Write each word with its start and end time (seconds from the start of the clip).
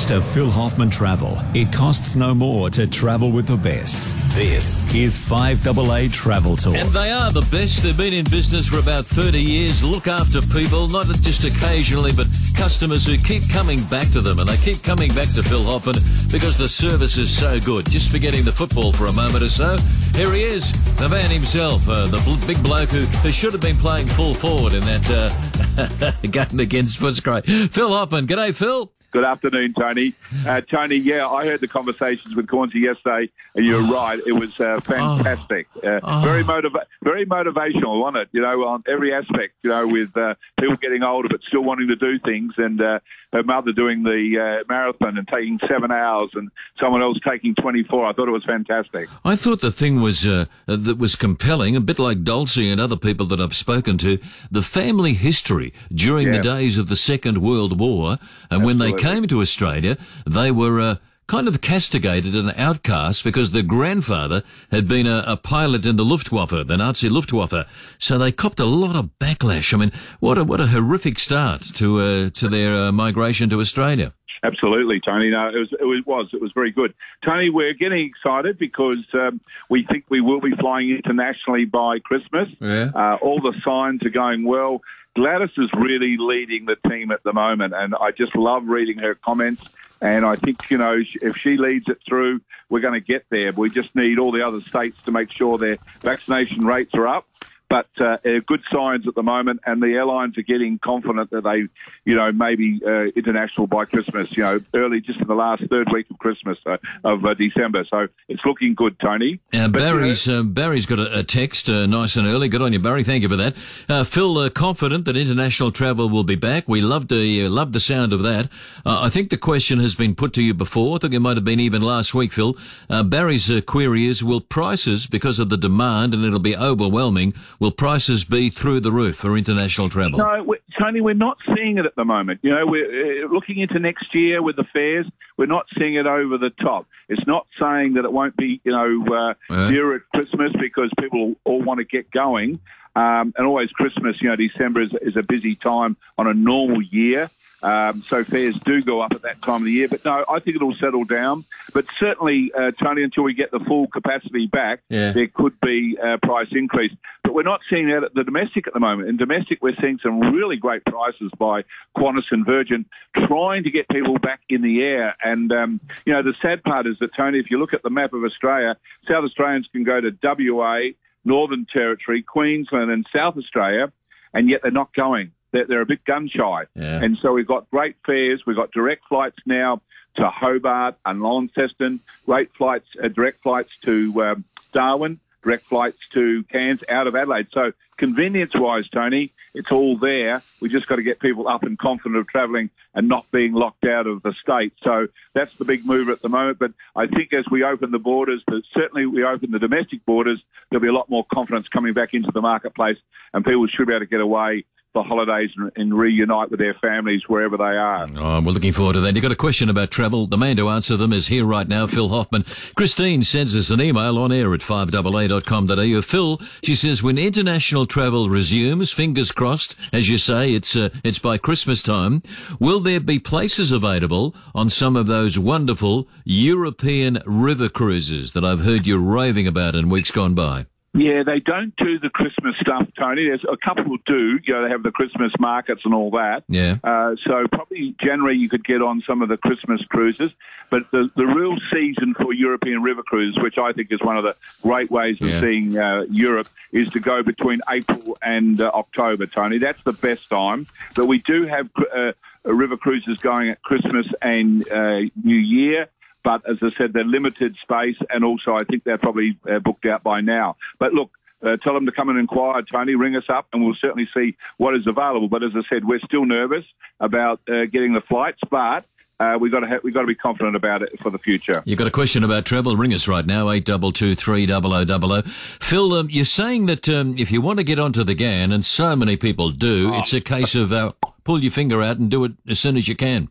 Thanks 0.00 0.12
to 0.12 0.32
Phil 0.32 0.50
Hoffman 0.50 0.88
Travel, 0.88 1.36
it 1.54 1.70
costs 1.74 2.16
no 2.16 2.34
more 2.34 2.70
to 2.70 2.86
travel 2.86 3.30
with 3.30 3.46
the 3.46 3.56
best. 3.58 4.00
This 4.34 4.92
is 4.94 5.18
5AA 5.18 6.10
Travel 6.10 6.56
Tour. 6.56 6.74
And 6.74 6.88
they 6.88 7.10
are 7.10 7.30
the 7.30 7.46
best. 7.50 7.82
They've 7.82 7.94
been 7.94 8.14
in 8.14 8.24
business 8.24 8.66
for 8.66 8.78
about 8.78 9.04
30 9.04 9.38
years, 9.38 9.84
look 9.84 10.06
after 10.06 10.40
people, 10.40 10.88
not 10.88 11.04
just 11.20 11.44
occasionally, 11.44 12.12
but 12.16 12.28
customers 12.56 13.04
who 13.04 13.18
keep 13.18 13.46
coming 13.50 13.84
back 13.84 14.08
to 14.12 14.22
them. 14.22 14.38
And 14.38 14.48
they 14.48 14.56
keep 14.56 14.82
coming 14.82 15.12
back 15.12 15.28
to 15.34 15.42
Phil 15.42 15.64
Hoffman 15.64 15.96
because 16.32 16.56
the 16.56 16.68
service 16.68 17.18
is 17.18 17.30
so 17.30 17.60
good. 17.60 17.84
Just 17.90 18.10
forgetting 18.10 18.42
the 18.42 18.52
football 18.52 18.94
for 18.94 19.04
a 19.04 19.12
moment 19.12 19.44
or 19.44 19.50
so, 19.50 19.76
here 20.14 20.32
he 20.32 20.44
is, 20.44 20.72
the 20.96 21.10
man 21.10 21.30
himself, 21.30 21.86
uh, 21.86 22.06
the 22.06 22.22
bl- 22.24 22.46
big 22.46 22.62
bloke 22.62 22.88
who, 22.88 23.04
who 23.20 23.30
should 23.30 23.52
have 23.52 23.60
been 23.60 23.76
playing 23.76 24.06
full 24.06 24.32
forward 24.32 24.72
in 24.72 24.80
that 24.80 25.10
uh, 25.10 26.12
game 26.30 26.58
against 26.58 26.98
Footscray. 26.98 27.70
Phil 27.70 27.90
Hoffman. 27.90 28.26
G'day, 28.26 28.54
Phil. 28.54 28.90
Good 29.12 29.24
afternoon, 29.24 29.74
Tony. 29.74 30.14
Uh, 30.46 30.60
Tony, 30.60 30.94
yeah, 30.96 31.26
I 31.28 31.44
heard 31.44 31.60
the 31.60 31.66
conversations 31.68 32.36
with 32.36 32.46
Cornsey 32.48 32.78
yesterday, 32.80 33.28
and 33.56 33.66
you're 33.66 33.82
Oh. 33.82 33.92
right. 33.92 34.20
It 34.24 34.32
was 34.32 34.58
uh, 34.60 34.78
fantastic. 34.80 35.66
Uh, 35.82 35.98
Very 36.22 36.44
motiva- 36.44 36.84
very 37.02 37.26
motivational, 37.26 38.00
wasn't 38.00 38.18
it? 38.18 38.28
You 38.32 38.42
know, 38.42 38.64
on 38.66 38.84
every 38.86 39.12
aspect. 39.12 39.54
You 39.62 39.70
know, 39.70 39.86
with 39.88 40.16
uh, 40.16 40.34
people 40.60 40.76
getting 40.76 41.02
older 41.02 41.28
but 41.28 41.40
still 41.48 41.62
wanting 41.62 41.88
to 41.88 41.96
do 41.96 42.18
things, 42.20 42.52
and 42.56 42.80
uh, 42.80 43.00
her 43.32 43.42
mother 43.42 43.72
doing 43.72 44.02
the 44.04 44.38
uh, 44.60 44.64
marathon 44.68 45.18
and 45.18 45.26
taking 45.26 45.58
seven 45.68 45.90
hours, 45.90 46.28
and 46.34 46.48
someone 46.78 47.02
else 47.02 47.18
taking 47.28 47.54
24. 47.56 48.06
I 48.06 48.12
thought 48.12 48.28
it 48.28 48.32
was 48.32 48.44
fantastic. 48.44 49.08
I 49.24 49.34
thought 49.34 49.60
the 49.60 49.72
thing 49.72 50.00
was 50.00 50.24
uh, 50.26 50.44
that 50.66 50.98
was 50.98 51.16
compelling, 51.16 51.74
a 51.74 51.80
bit 51.80 51.98
like 51.98 52.22
Dulcie 52.22 52.68
and 52.70 52.80
other 52.80 52.96
people 52.96 53.26
that 53.26 53.40
I've 53.40 53.56
spoken 53.56 53.98
to, 53.98 54.18
the 54.52 54.62
family 54.62 55.14
history 55.14 55.72
during 55.92 56.30
the 56.30 56.38
days 56.38 56.78
of 56.78 56.86
the 56.88 56.96
Second 56.96 57.38
World 57.38 57.78
War, 57.78 58.18
and 58.50 58.64
when 58.64 58.78
they 58.78 58.86
Absolutely. 58.86 58.99
Came 59.00 59.26
to 59.28 59.40
Australia, 59.40 59.96
they 60.26 60.50
were. 60.50 60.80
Uh, 60.80 60.96
Kind 61.30 61.46
of 61.46 61.60
castigated 61.60 62.34
and 62.34 62.52
outcast 62.56 63.22
because 63.22 63.52
their 63.52 63.62
grandfather 63.62 64.42
had 64.72 64.88
been 64.88 65.06
a, 65.06 65.22
a 65.34 65.36
pilot 65.36 65.86
in 65.86 65.94
the 65.94 66.04
Luftwaffe, 66.04 66.66
the 66.66 66.76
Nazi 66.76 67.08
Luftwaffe. 67.08 67.68
So 68.00 68.18
they 68.18 68.32
copped 68.32 68.58
a 68.58 68.64
lot 68.64 68.96
of 68.96 69.10
backlash. 69.20 69.72
I 69.72 69.76
mean, 69.76 69.92
what 70.18 70.38
a 70.38 70.42
what 70.42 70.60
a 70.60 70.66
horrific 70.66 71.20
start 71.20 71.60
to 71.74 71.86
uh, 72.00 72.30
to 72.30 72.48
their 72.48 72.74
uh, 72.74 72.90
migration 72.90 73.48
to 73.50 73.60
Australia. 73.60 74.12
Absolutely, 74.42 75.00
Tony. 75.00 75.30
No, 75.30 75.48
it 75.48 75.58
was, 75.64 75.72
it 75.72 76.06
was, 76.06 76.28
it 76.32 76.40
was 76.40 76.50
very 76.52 76.72
good. 76.72 76.94
Tony, 77.24 77.48
we're 77.50 77.74
getting 77.74 78.10
excited 78.10 78.58
because 78.58 79.04
um, 79.14 79.40
we 79.68 79.86
think 79.90 80.06
we 80.08 80.20
will 80.20 80.40
be 80.40 80.54
flying 80.58 80.90
internationally 80.90 81.64
by 81.64 82.00
Christmas. 82.00 82.48
Yeah. 82.58 82.90
Uh, 82.94 83.18
all 83.20 83.40
the 83.40 83.54
signs 83.64 84.02
are 84.02 84.14
going 84.24 84.44
well. 84.44 84.80
Gladys 85.20 85.50
is 85.58 85.68
really 85.74 86.16
leading 86.16 86.64
the 86.64 86.76
team 86.88 87.10
at 87.10 87.22
the 87.24 87.34
moment, 87.34 87.74
and 87.74 87.94
I 87.94 88.10
just 88.10 88.34
love 88.34 88.66
reading 88.66 88.96
her 89.00 89.14
comments. 89.14 89.62
And 90.00 90.24
I 90.24 90.36
think, 90.36 90.70
you 90.70 90.78
know, 90.78 91.02
if 91.20 91.36
she 91.36 91.58
leads 91.58 91.90
it 91.90 91.98
through, 92.08 92.40
we're 92.70 92.80
going 92.80 92.98
to 92.98 93.06
get 93.06 93.26
there. 93.28 93.52
We 93.52 93.68
just 93.68 93.94
need 93.94 94.18
all 94.18 94.32
the 94.32 94.40
other 94.40 94.62
states 94.62 94.96
to 95.04 95.12
make 95.12 95.30
sure 95.30 95.58
their 95.58 95.76
vaccination 96.00 96.64
rates 96.64 96.94
are 96.94 97.06
up. 97.06 97.26
But 97.70 97.88
uh, 97.98 98.18
good 98.46 98.62
signs 98.70 99.06
at 99.06 99.14
the 99.14 99.22
moment, 99.22 99.60
and 99.64 99.80
the 99.80 99.94
airlines 99.94 100.36
are 100.36 100.42
getting 100.42 100.80
confident 100.80 101.30
that 101.30 101.44
they, 101.44 101.68
you 102.04 102.16
know, 102.16 102.32
maybe 102.32 102.80
uh, 102.84 103.04
international 103.14 103.68
by 103.68 103.84
Christmas. 103.84 104.36
You 104.36 104.42
know, 104.42 104.60
early, 104.74 105.00
just 105.00 105.20
in 105.20 105.28
the 105.28 105.36
last 105.36 105.62
third 105.70 105.88
week 105.92 106.10
of 106.10 106.18
Christmas 106.18 106.58
uh, 106.66 106.78
of 107.04 107.24
uh, 107.24 107.34
December. 107.34 107.84
So 107.88 108.08
it's 108.28 108.44
looking 108.44 108.74
good, 108.74 108.98
Tony. 108.98 109.40
Uh, 109.54 109.68
But, 109.68 109.80
you 109.80 109.86
know, 109.86 109.92
Barry's 109.92 110.28
uh, 110.28 110.42
Barry's 110.42 110.84
got 110.84 110.98
a, 110.98 111.20
a 111.20 111.22
text 111.22 111.68
uh, 111.70 111.86
nice 111.86 112.16
and 112.16 112.26
early. 112.26 112.48
Good 112.48 112.60
on 112.60 112.72
you, 112.72 112.80
Barry. 112.80 113.04
Thank 113.04 113.22
you 113.22 113.28
for 113.28 113.36
that. 113.36 113.54
Uh, 113.88 114.02
Phil, 114.02 114.36
uh, 114.36 114.50
confident 114.50 115.04
that 115.04 115.16
international 115.16 115.70
travel 115.70 116.08
will 116.08 116.24
be 116.24 116.34
back. 116.34 116.68
We 116.68 116.80
love 116.80 117.06
the 117.06 117.44
uh, 117.44 117.48
love 117.50 117.72
the 117.72 117.80
sound 117.80 118.12
of 118.12 118.24
that. 118.24 118.48
Uh, 118.84 119.02
I 119.02 119.08
think 119.10 119.30
the 119.30 119.38
question 119.38 119.78
has 119.78 119.94
been 119.94 120.16
put 120.16 120.32
to 120.32 120.42
you 120.42 120.54
before. 120.54 120.96
I 120.96 120.98
think 120.98 121.14
it 121.14 121.20
might 121.20 121.36
have 121.36 121.44
been 121.44 121.60
even 121.60 121.82
last 121.82 122.14
week, 122.14 122.32
Phil. 122.32 122.56
Uh, 122.88 123.04
Barry's 123.04 123.48
uh, 123.48 123.60
query 123.60 124.06
is: 124.06 124.24
Will 124.24 124.40
prices, 124.40 125.06
because 125.06 125.38
of 125.38 125.50
the 125.50 125.56
demand, 125.56 126.14
and 126.14 126.24
it'll 126.24 126.40
be 126.40 126.56
overwhelming, 126.56 127.32
will 127.60 127.70
prices 127.70 128.24
be 128.24 128.50
through 128.50 128.80
the 128.80 128.90
roof 128.90 129.18
for 129.18 129.36
international 129.36 129.88
travel? 129.88 130.18
No, 130.18 130.42
we 130.42 130.58
Tony, 130.80 131.00
we're 131.00 131.14
not 131.14 131.38
seeing 131.54 131.78
it 131.78 131.86
at 131.86 131.94
the 131.94 132.04
moment. 132.04 132.40
You 132.42 132.50
know, 132.50 132.66
we're 132.66 133.26
uh, 133.26 133.28
looking 133.28 133.58
into 133.58 133.78
next 133.78 134.14
year 134.14 134.42
with 134.42 134.56
the 134.56 134.64
fares. 134.72 135.06
We're 135.36 135.46
not 135.46 135.66
seeing 135.78 135.94
it 135.94 136.06
over 136.06 136.38
the 136.38 136.50
top. 136.50 136.86
It's 137.08 137.26
not 137.26 137.46
saying 137.60 137.94
that 137.94 138.04
it 138.04 138.12
won't 138.12 138.36
be, 138.36 138.60
you 138.64 138.72
know, 138.72 139.34
uh, 139.48 139.68
dear 139.68 139.94
at 139.94 140.02
Christmas 140.14 140.52
because 140.58 140.90
people 140.98 141.36
all 141.44 141.62
want 141.62 141.78
to 141.78 141.84
get 141.84 142.10
going. 142.10 142.58
Um, 142.96 143.32
and 143.36 143.46
always 143.46 143.70
Christmas, 143.70 144.16
you 144.20 144.28
know, 144.28 144.36
December 144.36 144.80
is, 144.80 144.92
is 144.94 145.16
a 145.16 145.22
busy 145.22 145.54
time 145.54 145.96
on 146.18 146.26
a 146.26 146.34
normal 146.34 146.82
year. 146.82 147.30
Um, 147.62 148.02
so 148.08 148.24
fares 148.24 148.56
do 148.64 148.82
go 148.82 149.00
up 149.00 149.12
at 149.12 149.22
that 149.22 149.42
time 149.42 149.56
of 149.62 149.64
the 149.64 149.72
year. 149.72 149.88
But 149.88 150.04
no, 150.04 150.24
I 150.28 150.38
think 150.38 150.56
it'll 150.56 150.74
settle 150.74 151.04
down. 151.04 151.44
But 151.74 151.84
certainly, 151.98 152.50
uh, 152.56 152.72
Tony, 152.82 153.02
until 153.02 153.24
we 153.24 153.34
get 153.34 153.50
the 153.50 153.60
full 153.60 153.86
capacity 153.88 154.46
back, 154.46 154.80
Yeah. 154.88 155.12
there 155.12 155.26
could 155.28 155.60
be 155.60 155.96
a 156.02 156.18
price 156.18 156.48
increase. 156.52 156.92
But 157.22 157.34
we're 157.34 157.42
not 157.42 157.60
seeing 157.68 157.88
that 157.90 158.02
at 158.02 158.14
the 158.14 158.24
domestic 158.24 158.66
at 158.66 158.72
the 158.72 158.80
moment. 158.80 159.08
In 159.08 159.16
domestic, 159.16 159.62
we're 159.62 159.76
seeing 159.80 159.98
some 160.02 160.20
really 160.20 160.56
great 160.56 160.84
prices 160.84 161.30
by 161.38 161.64
Qantas 161.96 162.24
and 162.30 162.44
Virgin 162.46 162.86
trying 163.26 163.62
to 163.64 163.70
get 163.70 163.88
people 163.88 164.18
back 164.18 164.40
in 164.48 164.62
the 164.62 164.82
air. 164.82 165.14
And, 165.22 165.52
um, 165.52 165.80
you 166.06 166.12
know, 166.12 166.22
the 166.22 166.34
sad 166.42 166.62
part 166.62 166.86
is 166.86 166.96
that, 167.00 167.10
Tony, 167.14 167.38
if 167.38 167.50
you 167.50 167.58
look 167.58 167.74
at 167.74 167.82
the 167.82 167.90
map 167.90 168.12
of 168.14 168.24
Australia, 168.24 168.76
South 169.06 169.24
Australians 169.24 169.68
can 169.70 169.84
go 169.84 170.00
to 170.00 170.10
WA, 170.22 170.90
Northern 171.24 171.66
Territory, 171.70 172.22
Queensland, 172.22 172.90
and 172.90 173.06
South 173.14 173.36
Australia, 173.36 173.92
and 174.32 174.48
yet 174.48 174.62
they're 174.62 174.70
not 174.72 174.92
going. 174.94 175.32
They're, 175.52 175.66
they're 175.66 175.80
a 175.80 175.86
bit 175.86 176.04
gun 176.04 176.28
shy. 176.28 176.66
Yeah. 176.74 177.02
And 177.02 177.18
so 177.20 177.32
we've 177.32 177.46
got 177.46 177.70
great 177.70 177.96
fares. 178.04 178.42
We've 178.46 178.56
got 178.56 178.70
direct 178.72 179.06
flights 179.08 179.38
now 179.46 179.80
to 180.16 180.28
Hobart 180.28 180.96
and 181.04 181.22
Launceston, 181.22 182.00
great 182.26 182.52
flights, 182.54 182.88
uh, 183.02 183.08
direct 183.08 183.42
flights 183.42 183.70
to 183.82 184.24
um, 184.24 184.44
Darwin, 184.72 185.20
direct 185.42 185.64
flights 185.64 185.98
to 186.12 186.42
Cairns 186.44 186.82
out 186.88 187.06
of 187.06 187.14
Adelaide. 187.14 187.48
So 187.52 187.72
convenience 187.96 188.54
wise, 188.54 188.88
Tony, 188.88 189.30
it's 189.54 189.70
all 189.70 189.96
there. 189.96 190.42
We 190.60 190.68
just 190.68 190.86
got 190.86 190.96
to 190.96 191.02
get 191.02 191.20
people 191.20 191.48
up 191.48 191.62
and 191.62 191.78
confident 191.78 192.16
of 192.16 192.28
travelling 192.28 192.70
and 192.94 193.08
not 193.08 193.30
being 193.30 193.52
locked 193.52 193.84
out 193.84 194.06
of 194.06 194.22
the 194.22 194.34
state. 194.42 194.72
So 194.82 195.08
that's 195.32 195.56
the 195.56 195.64
big 195.64 195.86
move 195.86 196.08
at 196.08 196.22
the 196.22 196.28
moment. 196.28 196.58
But 196.58 196.72
I 196.94 197.06
think 197.06 197.32
as 197.32 197.44
we 197.50 197.62
open 197.62 197.90
the 197.90 197.98
borders, 197.98 198.42
certainly 198.72 199.06
we 199.06 199.24
open 199.24 199.50
the 199.50 199.58
domestic 199.58 200.04
borders, 200.04 200.42
there'll 200.70 200.82
be 200.82 200.88
a 200.88 200.92
lot 200.92 201.08
more 201.08 201.24
confidence 201.32 201.68
coming 201.68 201.92
back 201.92 202.14
into 202.14 202.30
the 202.32 202.40
marketplace 202.40 202.98
and 203.32 203.44
people 203.44 203.66
should 203.66 203.86
be 203.86 203.92
able 203.92 204.00
to 204.00 204.10
get 204.10 204.20
away 204.20 204.64
for 204.92 205.04
holidays 205.04 205.50
and, 205.56 205.70
and 205.76 205.96
reunite 205.96 206.50
with 206.50 206.58
their 206.58 206.74
families 206.74 207.22
wherever 207.28 207.56
they 207.56 207.76
are. 207.76 208.08
Oh, 208.16 208.40
we're 208.40 208.52
looking 208.52 208.72
forward 208.72 208.94
to 208.94 209.00
that. 209.00 209.14
You've 209.14 209.22
got 209.22 209.32
a 209.32 209.36
question 209.36 209.68
about 209.68 209.90
travel. 209.90 210.26
The 210.26 210.36
man 210.36 210.56
to 210.56 210.68
answer 210.68 210.96
them 210.96 211.12
is 211.12 211.28
here 211.28 211.44
right 211.44 211.68
now, 211.68 211.86
Phil 211.86 212.08
Hoffman. 212.08 212.44
Christine 212.74 213.22
sends 213.22 213.54
us 213.54 213.70
an 213.70 213.80
email 213.80 214.18
on 214.18 214.32
air 214.32 214.52
at 214.52 214.60
5AA.com.au. 214.60 216.02
Phil, 216.02 216.40
she 216.64 216.74
says, 216.74 217.02
when 217.02 217.18
international 217.18 217.86
travel 217.86 218.28
resumes, 218.28 218.90
fingers 218.92 219.30
crossed, 219.30 219.76
as 219.92 220.08
you 220.08 220.18
say, 220.18 220.52
it's, 220.52 220.74
uh, 220.74 220.88
it's 221.04 221.18
by 221.18 221.38
Christmas 221.38 221.82
time, 221.82 222.22
will 222.58 222.80
there 222.80 223.00
be 223.00 223.18
places 223.18 223.70
available 223.70 224.34
on 224.54 224.68
some 224.68 224.96
of 224.96 225.06
those 225.06 225.38
wonderful 225.38 226.08
European 226.24 227.20
river 227.24 227.68
cruises 227.68 228.32
that 228.32 228.44
I've 228.44 228.60
heard 228.60 228.86
you 228.86 228.98
raving 228.98 229.46
about 229.46 229.76
in 229.76 229.88
weeks 229.88 230.10
gone 230.10 230.34
by? 230.34 230.66
Yeah, 230.92 231.22
they 231.22 231.38
don't 231.38 231.72
do 231.76 232.00
the 232.00 232.10
Christmas 232.10 232.56
stuff, 232.60 232.88
Tony. 232.98 233.26
There's 233.28 233.44
a 233.44 233.56
couple 233.56 233.96
do. 234.06 234.40
You 234.44 234.54
know, 234.54 234.64
they 234.64 234.70
have 234.70 234.82
the 234.82 234.90
Christmas 234.90 235.32
markets 235.38 235.82
and 235.84 235.94
all 235.94 236.10
that. 236.12 236.42
Yeah. 236.48 236.78
Uh, 236.82 237.14
so 237.24 237.46
probably 237.52 237.94
January 238.00 238.36
you 238.36 238.48
could 238.48 238.64
get 238.64 238.82
on 238.82 239.00
some 239.06 239.22
of 239.22 239.28
the 239.28 239.36
Christmas 239.36 239.80
cruises, 239.88 240.32
but 240.68 240.90
the 240.90 241.08
the 241.14 241.26
real 241.26 241.56
season 241.72 242.14
for 242.14 242.32
European 242.32 242.82
river 242.82 243.04
cruises, 243.04 243.40
which 243.40 243.56
I 243.56 243.72
think 243.72 243.92
is 243.92 244.00
one 244.00 244.16
of 244.16 244.24
the 244.24 244.34
great 244.62 244.90
ways 244.90 245.16
of 245.20 245.28
Yeah. 245.28 245.40
seeing 245.40 245.78
uh, 245.78 246.06
Europe, 246.10 246.48
is 246.72 246.88
to 246.90 246.98
go 246.98 247.22
between 247.22 247.60
April 247.70 248.18
and 248.20 248.60
uh, 248.60 248.72
October, 248.74 249.26
Tony. 249.26 249.58
That's 249.58 249.82
the 249.84 249.92
best 249.92 250.28
time. 250.28 250.66
But 250.96 251.06
we 251.06 251.18
do 251.18 251.46
have 251.46 251.68
uh, 251.94 252.12
river 252.44 252.76
cruises 252.76 253.16
going 253.18 253.50
at 253.50 253.62
Christmas 253.62 254.06
and 254.22 254.68
uh, 254.68 255.02
New 255.22 255.36
Year. 255.36 255.88
But 256.22 256.48
as 256.48 256.58
I 256.62 256.70
said, 256.70 256.92
they're 256.92 257.04
limited 257.04 257.56
space, 257.56 257.96
and 258.10 258.24
also 258.24 258.54
I 258.54 258.64
think 258.64 258.84
they're 258.84 258.98
probably 258.98 259.38
uh, 259.48 259.58
booked 259.58 259.86
out 259.86 260.02
by 260.02 260.20
now. 260.20 260.56
But 260.78 260.92
look, 260.92 261.10
uh, 261.42 261.56
tell 261.56 261.72
them 261.72 261.86
to 261.86 261.92
come 261.92 262.08
and 262.10 262.18
inquire, 262.18 262.62
Tony. 262.62 262.94
Ring 262.94 263.16
us 263.16 263.28
up, 263.28 263.46
and 263.52 263.64
we'll 263.64 263.74
certainly 263.74 264.08
see 264.12 264.36
what 264.58 264.74
is 264.74 264.86
available. 264.86 265.28
But 265.28 265.42
as 265.42 265.52
I 265.54 265.62
said, 265.68 265.84
we're 265.84 266.00
still 266.00 266.26
nervous 266.26 266.64
about 266.98 267.40
uh, 267.48 267.64
getting 267.64 267.94
the 267.94 268.02
flights, 268.02 268.40
but 268.50 268.84
uh, 269.20 269.38
we've 269.38 269.52
got 269.52 269.60
to 269.60 269.66
ha- 269.66 269.78
we've 269.82 269.94
got 269.94 270.00
to 270.00 270.06
be 270.06 270.14
confident 270.14 270.56
about 270.56 270.82
it 270.82 270.98
for 271.00 271.10
the 271.10 271.18
future. 271.18 271.62
You've 271.64 271.78
got 271.78 271.86
a 271.86 271.90
question 271.90 272.24
about 272.24 272.44
travel? 272.44 272.76
Ring 272.76 272.92
us 272.92 273.06
right 273.06 273.24
now, 273.24 273.50
eight 273.50 273.64
double 273.64 273.92
two 273.92 274.14
three 274.14 274.46
double 274.46 274.72
o 274.72 274.84
double 274.84 275.12
o. 275.12 275.22
Phil, 275.60 275.92
um, 275.94 276.08
you're 276.10 276.24
saying 276.24 276.66
that 276.66 276.88
um, 276.88 277.16
if 277.18 277.30
you 277.30 277.40
want 277.40 277.58
to 277.58 277.64
get 277.64 277.78
onto 277.78 278.02
the 278.02 278.14
Ghan, 278.14 278.52
and 278.52 278.64
so 278.64 278.96
many 278.96 279.16
people 279.16 279.50
do, 279.50 279.94
it's 279.94 280.12
a 280.12 280.20
case 280.20 280.54
of 280.54 280.72
uh, 280.72 280.92
pull 281.24 281.42
your 281.42 281.52
finger 281.52 281.82
out 281.82 281.98
and 281.98 282.10
do 282.10 282.24
it 282.24 282.32
as 282.48 282.58
soon 282.58 282.76
as 282.76 282.88
you 282.88 282.96
can. 282.96 283.30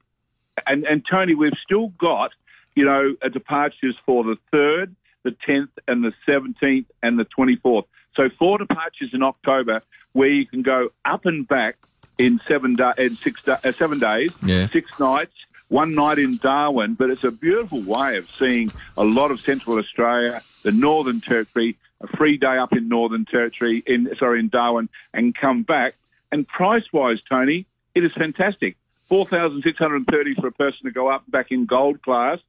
And 0.67 0.83
and 0.85 1.03
Tony, 1.09 1.35
we've 1.35 1.53
still 1.63 1.89
got 1.99 2.33
you 2.79 2.85
know 2.85 3.13
uh, 3.21 3.27
departures 3.27 3.95
for 4.05 4.23
the 4.23 4.37
third, 4.53 4.95
the 5.23 5.31
tenth, 5.45 5.71
and 5.89 6.01
the 6.01 6.13
seventeenth, 6.25 6.87
and 7.03 7.19
the 7.19 7.25
twenty 7.25 7.57
fourth. 7.57 7.85
So 8.15 8.29
four 8.39 8.57
departures 8.57 9.09
in 9.13 9.21
October, 9.21 9.81
where 10.13 10.29
you 10.29 10.45
can 10.45 10.61
go 10.61 10.89
up 11.03 11.25
and 11.25 11.45
back 11.45 11.75
in 12.17 12.39
seven 12.47 12.75
da- 12.77 12.93
in 12.97 13.15
six 13.15 13.43
da- 13.43 13.57
uh, 13.65 13.73
seven 13.73 13.99
days, 13.99 14.31
Yeah. 14.43 14.67
six 14.67 14.89
nights 14.99 15.33
one 15.67 15.93
night 15.93 16.17
in 16.17 16.37
Darwin, 16.37 16.95
but 16.95 17.09
it's 17.11 17.23
a 17.23 17.29
beautiful 17.31 17.81
way 17.81 18.17
of 18.17 18.25
seeing 18.27 18.71
a 18.97 19.03
lot 19.03 19.29
of 19.29 19.39
Central 19.39 19.77
Australia, 19.77 20.41
the 20.63 20.71
Northern 20.71 21.19
Territory, 21.21 21.75
a 22.01 22.07
free 22.17 22.37
day 22.37 22.57
up 22.57 22.71
in 22.73 22.87
Northern 22.87 23.23
Territory, 23.25 23.83
in 23.85 24.09
sorry, 24.17 24.39
in 24.39 24.47
Darwin, 24.49 24.87
and 25.13 25.35
come 25.35 25.61
back. 25.63 25.93
And 26.31 26.47
price-wise, 26.47 27.19
Tony, 27.29 27.65
it 27.93 28.03
is 28.03 28.13
fantastic. 28.13 28.77
Four 29.09 29.25
thousand 29.27 29.61
six 29.63 29.77
hundred 29.77 29.97
and 29.97 30.07
thirty 30.07 30.33
for 30.33 30.47
a 30.47 30.51
person 30.51 30.81
to 30.85 30.91
go 30.91 31.07
up 31.09 31.23
and 31.25 31.31
back 31.31 31.51
in 31.51 31.65
gold 31.65 32.01
class, 32.01 32.39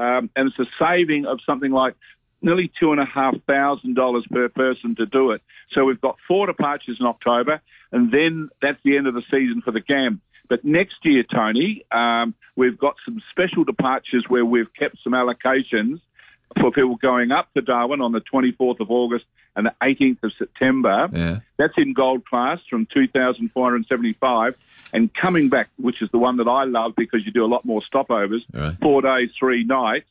um, 0.00 0.30
and 0.34 0.48
it's 0.48 0.58
a 0.58 0.66
saving 0.78 1.26
of 1.26 1.40
something 1.44 1.70
like 1.70 1.94
nearly 2.42 2.72
two 2.80 2.90
and 2.90 3.00
a 3.00 3.04
half 3.04 3.34
thousand 3.46 3.94
dollars 3.94 4.24
per 4.30 4.48
person 4.48 4.94
to 4.96 5.04
do 5.04 5.32
it. 5.32 5.42
So 5.72 5.84
we've 5.84 6.00
got 6.00 6.18
four 6.26 6.46
departures 6.46 6.96
in 6.98 7.06
October, 7.06 7.60
and 7.92 8.10
then 8.10 8.48
that's 8.62 8.78
the 8.82 8.96
end 8.96 9.06
of 9.06 9.14
the 9.14 9.22
season 9.30 9.60
for 9.62 9.72
the 9.72 9.80
Ghan. 9.80 10.20
But 10.48 10.64
next 10.64 10.96
year, 11.04 11.22
Tony, 11.22 11.84
um, 11.92 12.34
we've 12.56 12.78
got 12.78 12.96
some 13.04 13.22
special 13.30 13.64
departures 13.64 14.24
where 14.26 14.44
we've 14.44 14.72
kept 14.72 14.96
some 15.04 15.12
allocations 15.12 16.00
for 16.58 16.72
people 16.72 16.96
going 16.96 17.30
up 17.30 17.52
to 17.54 17.60
Darwin 17.60 18.00
on 18.00 18.12
the 18.12 18.20
24th 18.20 18.80
of 18.80 18.90
August 18.90 19.26
and 19.56 19.66
the 19.66 19.74
18th 19.82 20.22
of 20.22 20.32
September. 20.38 21.08
Yeah. 21.12 21.38
That's 21.56 21.74
in 21.76 21.92
gold 21.92 22.24
class 22.26 22.60
from 22.68 22.86
2,475. 22.86 24.56
And 24.92 25.12
coming 25.14 25.48
back, 25.48 25.68
which 25.76 26.02
is 26.02 26.10
the 26.10 26.18
one 26.18 26.36
that 26.38 26.48
I 26.48 26.64
love 26.64 26.94
because 26.96 27.24
you 27.24 27.32
do 27.32 27.44
a 27.44 27.46
lot 27.46 27.64
more 27.64 27.80
stopovers, 27.82 28.40
Right. 28.52 28.76
four 28.80 29.02
days, 29.02 29.30
three 29.38 29.64
nights, 29.64 30.08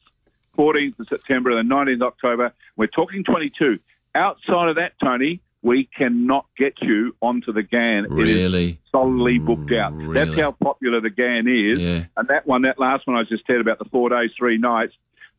14th 0.57 0.99
of 0.99 1.07
September 1.07 1.51
and 1.51 1.69
the 1.69 1.73
19th 1.75 1.95
of 2.01 2.01
October. 2.13 2.53
We're 2.77 2.87
talking 2.87 3.23
22. 3.23 3.79
Outside 4.15 4.69
of 4.69 4.75
that, 4.75 4.93
Tony, 5.01 5.39
we 5.61 5.83
cannot 5.85 6.45
get 6.57 6.81
you 6.81 7.15
onto 7.21 7.51
the 7.51 7.63
Ghan. 7.63 8.05
It 8.05 8.11
is 8.11 8.11
Really? 8.11 8.79
solidly 8.91 9.39
booked 9.39 9.71
out. 9.73 9.93
That's 10.13 10.33
how 10.35 10.51
popular 10.51 11.01
the 11.01 11.09
Ghan 11.09 11.47
is. 11.47 11.79
Yeah. 11.79 12.05
And 12.15 12.27
that 12.29 12.47
one, 12.47 12.61
that 12.63 12.79
last 12.79 13.05
one 13.07 13.17
I 13.17 13.23
just 13.23 13.45
said 13.45 13.59
about 13.59 13.77
the 13.79 13.85
four 13.85 14.09
days, 14.09 14.31
three 14.37 14.57
nights, 14.57 14.93